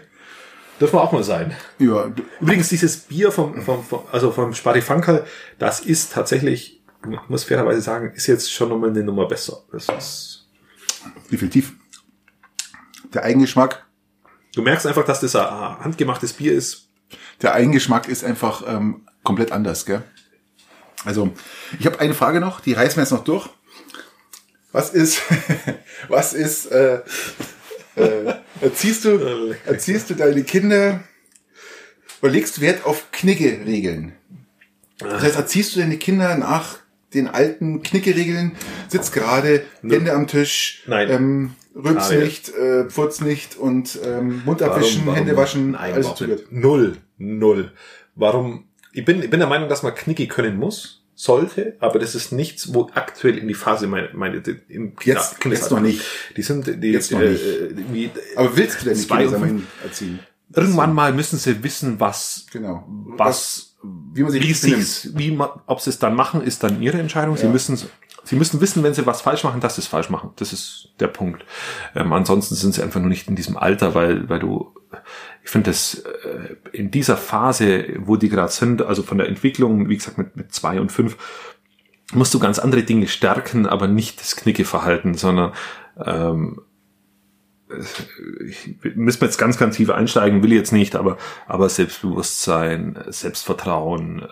[0.79, 1.55] Dürfen wir auch mal sein.
[1.77, 5.25] Ja, Übrigens, dieses Bier vom, vom, vom also vom Sparifankel,
[5.57, 9.63] das ist tatsächlich, ich muss fairerweise sagen, ist jetzt schon nochmal eine Nummer besser.
[9.71, 10.47] Das ist,
[11.31, 11.73] definitiv.
[13.13, 13.85] Der Eigengeschmack,
[14.55, 16.89] du merkst einfach, dass das ein handgemachtes Bier ist.
[17.41, 20.03] der Eigengeschmack ist einfach ähm, komplett anders, gell?
[21.05, 21.33] Also,
[21.79, 23.49] ich habe eine Frage noch, die reißen wir jetzt noch durch.
[24.71, 25.21] Was ist,
[26.09, 27.01] was ist, äh,
[27.99, 31.03] äh, erziehst du, erziehst du deine Kinder
[32.21, 34.13] oder legst Wert auf Knicke-Regeln?
[34.97, 36.79] Das heißt, erziehst du deine Kinder nach
[37.13, 38.51] den alten Knicke-Regeln,
[38.87, 41.09] sitzt gerade, Hände am Tisch, Nein.
[41.09, 42.23] ähm, rülps Ariel.
[42.23, 46.51] nicht, äh, furz nicht und ähm, Mund abwischen, Hände waschen, Nein, alles zugehört.
[46.51, 47.71] Null, null.
[48.15, 48.65] Warum?
[48.91, 52.31] Ich bin, ich bin der Meinung, dass man Knicke können muss, sollte, aber das ist
[52.31, 54.37] nichts, wo aktuell in die Phase meine, meine
[54.69, 56.01] im Jetzt- jetzt noch nicht.
[56.37, 57.43] Die sind, die, Jetzt noch äh, nicht.
[57.91, 59.29] Wie, Aber willst du und sagen
[59.81, 60.19] wir, erziehen?
[60.55, 62.85] irgendwann mal müssen sie wissen, was, Genau.
[63.17, 64.87] was, wie man sich wie richtig benimmt.
[64.87, 67.35] sie, wie man, ob sie es dann machen, ist dann ihre Entscheidung.
[67.35, 67.51] Sie Ja.
[67.51, 67.77] müssen,
[68.23, 70.29] sie müssen wissen, wenn sie was falsch machen, dass sie es falsch machen.
[70.37, 71.43] Das ist der Punkt.
[71.95, 74.73] Ähm, ansonsten sind sie einfach nur nicht in diesem Alter, weil, weil du,
[75.43, 79.89] ich finde das äh, in dieser Phase, wo die gerade sind, also von der Entwicklung,
[79.89, 81.17] wie gesagt, mit, mit zwei und fünf,
[82.13, 85.53] musst du ganz andere Dinge stärken, aber nicht das Knickeverhalten, sondern
[86.03, 86.61] ähm,
[88.45, 91.17] ich, müssen wir jetzt ganz, ganz tief einsteigen, will jetzt nicht, aber,
[91.47, 94.25] aber Selbstbewusstsein, Selbstvertrauen, äh,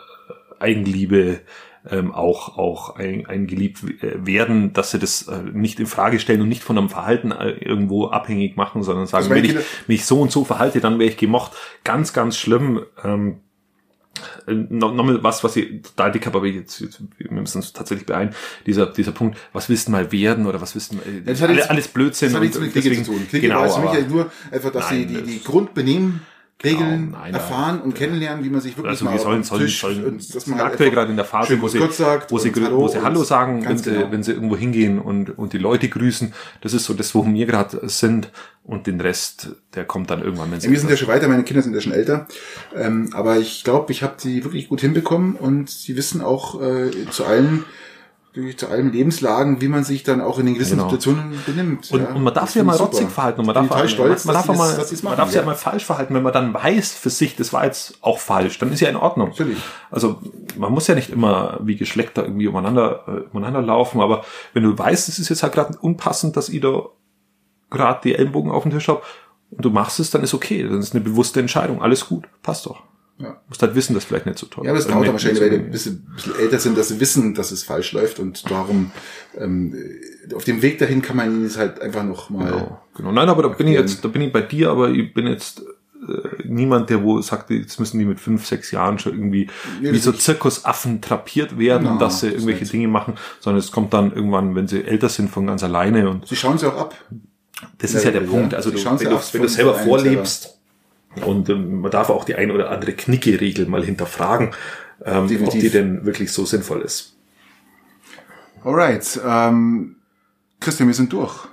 [0.60, 1.42] Eigenliebe,
[1.90, 6.20] ähm, auch, auch ein, ein geliebt äh, werden, dass sie das äh, nicht in Frage
[6.20, 9.56] stellen und nicht von einem Verhalten äh, irgendwo abhängig machen, sondern sagen, Also wenn ich
[9.88, 11.52] mich so und so verhalte, dann wäre ich gemocht.
[11.84, 12.82] Ganz, ganz schlimm.
[13.04, 13.38] Ähm,
[14.48, 17.58] äh, noch, noch mal was, was ich total dick habe, aber jetzt, jetzt wir müssen
[17.58, 18.34] uns tatsächlich beeilen,
[18.66, 21.50] dieser, dieser Punkt, was willst du mal werden oder was willst du mal, Das hat
[21.50, 22.30] alle, jetzt- alles Blödsinn.
[22.30, 23.28] Das hat nichts mit Klicke deswegen- zu tun.
[23.42, 26.22] Genau, weiß für mich nur einfach, dass Nein, sie die, die das- Grundbenehmen
[26.64, 29.62] Regeln Genau, nein, erfahren und kennenlernen, wie man sich wirklich Also mal wir sollen, sollen,
[29.66, 32.40] Tisch sollen und dass man halt aktuell gerade in der Phase, wo sie, sagt wo
[32.40, 34.12] sie, grü- wo sie Hallo sagen, wenn sie, genau.
[34.12, 36.34] wenn sie irgendwo hingehen und, und die Leute grüßen.
[36.62, 38.32] Das ist so das, wo wir gerade sind.
[38.64, 40.70] Und den Rest, der kommt dann irgendwann, wenn sie.
[40.70, 42.28] Wir sind ja schon weiter, meine Kinder sind ja schon älter.
[42.76, 46.90] Ähm, aber ich glaube, ich habe sie wirklich gut hinbekommen und sie wissen auch äh,
[47.12, 47.64] zu allen
[48.56, 50.90] zu allen Lebenslagen, wie man sich dann auch in den gewissen Genau.
[50.90, 51.92] Situationen benimmt.
[51.92, 52.10] Und, ja.
[52.14, 53.12] und man darf Das sich ja mal ich rotzig super.
[53.12, 55.56] verhalten und man darf, stolz, man, auch das- mal, es man darf sich ja mal
[55.56, 58.80] falsch verhalten, wenn man dann weiß für sich, das war jetzt auch falsch, dann ist
[58.80, 59.30] ja in Ordnung.
[59.30, 59.58] Natürlich.
[59.92, 60.22] Also
[60.58, 64.24] man muss ja nicht immer wie Geschlechter irgendwie umeinander, äh, umeinander laufen, aber
[64.54, 66.84] wenn du weißt, es ist jetzt halt gerade unpassend, dass ich da
[67.70, 69.04] gerade die Ellenbogen auf dem Tisch hab
[69.52, 72.66] und du machst es, dann ist okay, dann ist eine bewusste Entscheidung, alles gut, passt
[72.66, 72.84] doch.
[73.20, 73.30] Ja.
[73.32, 74.92] Du musst halt wissen, dass vielleicht nicht so toll Ja, aber es ist.
[74.94, 77.64] dauert dann wahrscheinlich, weil die ein bisschen, bisschen älter sind, dass sie wissen, dass es
[77.64, 78.92] falsch läuft und darum
[79.38, 79.76] ähm,
[80.36, 82.52] auf dem Weg dahin kann man ihnen es halt einfach noch mal.
[82.52, 83.12] Genau, genau.
[83.12, 85.62] Nein, aber da bin ich jetzt, da bin ich bei dir, aber ich bin jetzt
[85.62, 89.50] äh, niemand, der wo sagt, jetzt müssen die mit fünf, sechs Jahren schon irgendwie
[89.82, 92.74] Nee, wie das so ist- Zirkusaffen trapiert werden, Na, dass sie das irgendwelche nicht.
[92.74, 96.28] Dinge machen, sondern es kommt dann irgendwann, wenn sie älter sind, von ganz alleine und
[96.28, 96.96] Sie schauen sie auch ab.
[97.80, 98.30] das Ja, ist ja der ja.
[98.30, 98.54] Punkt.
[98.54, 100.57] Also du, schauen wenn, sie du, ab wenn du selber vorlebst
[101.24, 104.52] und ähm, man darf auch die ein oder andere Knicke-Regel mal hinterfragen,
[105.06, 107.16] ähm, ob die denn wirklich so sinnvoll ist.
[108.64, 109.96] Alright, ähm,
[110.60, 111.48] Christian, wir sind durch.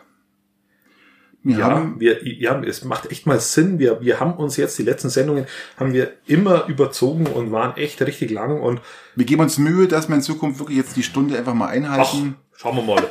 [1.42, 3.78] Wir Ja, haben, wir, ja, es macht echt mal Sinn.
[3.78, 5.44] Wir, wir haben uns jetzt die letzten Sendungen
[5.76, 8.80] haben wir immer überzogen und waren echt richtig lang und
[9.14, 11.72] wir geben uns Mühe, dass wir in Zukunft wirklich jetzt die Stunde einfach mal ach,
[11.72, 12.36] einhalten.
[12.56, 13.02] schauen wir mal.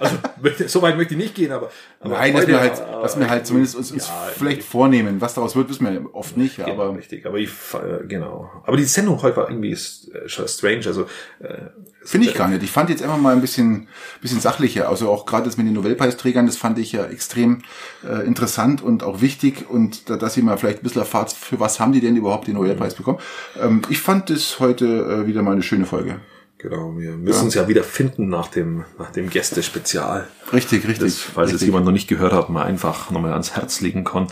[0.00, 0.16] Also
[0.66, 1.70] so weit möchte ich nicht gehen, aber,
[2.00, 5.20] aber Nein, dass wir halt, äh, dass wir halt zumindest uns, uns ja, vielleicht vornehmen.
[5.20, 7.26] Was daraus wird, wissen wir oft nicht, Genau, aber richtig.
[7.26, 8.50] Aber ich, äh, genau.
[8.64, 10.86] Aber die Sendung heute war irgendwie äh, strange.
[10.86, 11.02] Also
[11.40, 11.68] äh,
[12.02, 12.62] Finde ich gar nicht.
[12.62, 13.88] Ich fand jetzt einfach mal ein bisschen,
[14.22, 14.88] bisschen sachlicher.
[14.88, 17.62] Also auch gerade das mit den Nobelpreisträgern, das fand ich ja extrem
[18.02, 19.68] äh, interessant und auch wichtig.
[19.68, 22.46] Und da, dass ihr mal vielleicht ein bisschen erfahrt, für was haben die denn überhaupt
[22.46, 23.18] den Nobelpreis bekommen.
[23.60, 26.20] Ähm, ich fand das heute äh, wieder mal eine schöne Folge.
[26.62, 30.26] Genau, wir müssen uns ja wieder finden nach dem, nach dem Gäste-Spezial.
[30.52, 30.98] Richtig, richtig.
[31.14, 31.66] Das, falls es richtig.
[31.68, 34.26] jemand noch nicht gehört hat, mal einfach nochmal ans Herz legen kann.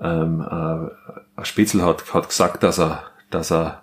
[0.00, 3.82] Ähm, äh, Spätzl hat, hat gesagt, dass er, dass er,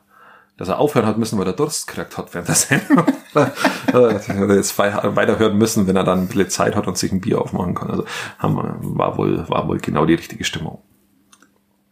[0.57, 3.05] dass er aufhören hat müssen, weil er Durst gekriegt hat während der Sendung.
[3.33, 7.11] er hat jetzt wei- weiterhören müssen, wenn er dann ein bisschen Zeit hat und sich
[7.13, 7.89] ein Bier aufmachen kann.
[7.91, 8.05] Also
[8.39, 10.81] haben, wir- war wohl, war wohl genau die richtige Stimmung.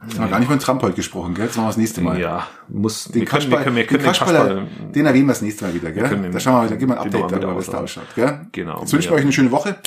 [0.06, 1.46] Jetzt haben wir gar nicht von Trump heute gesprochen, gell?
[1.46, 2.20] Jetzt machen wir das nächste Mal.
[2.20, 5.32] Ja, muss, Den wir können, wir können, wir können den Kasperl, Kasperl- den erwähnen wir
[5.34, 6.08] das nächste Mal wieder, gell?
[6.08, 7.66] können den- da schauen wir mal, da geben wir ein den Update wieder darüber, was
[7.68, 8.48] da aus- ausschaut, gell?
[8.52, 8.80] Genau.
[8.82, 9.18] Jetzt wünschen wir Ja.
[9.18, 9.78] euch eine schöne Woche.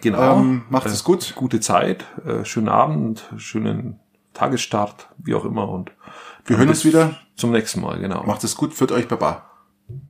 [0.00, 0.38] Genau.
[0.40, 1.34] Ähm, macht es gut.
[1.36, 4.00] Gute Zeit, äh, schönen Abend, schönen
[4.32, 5.92] Tagesstart, wie auch immer und
[6.46, 7.16] Wir hören uns wieder.
[7.36, 8.22] zum nächsten Mal, genau.
[8.24, 9.50] Macht es gut, führt euch Baba.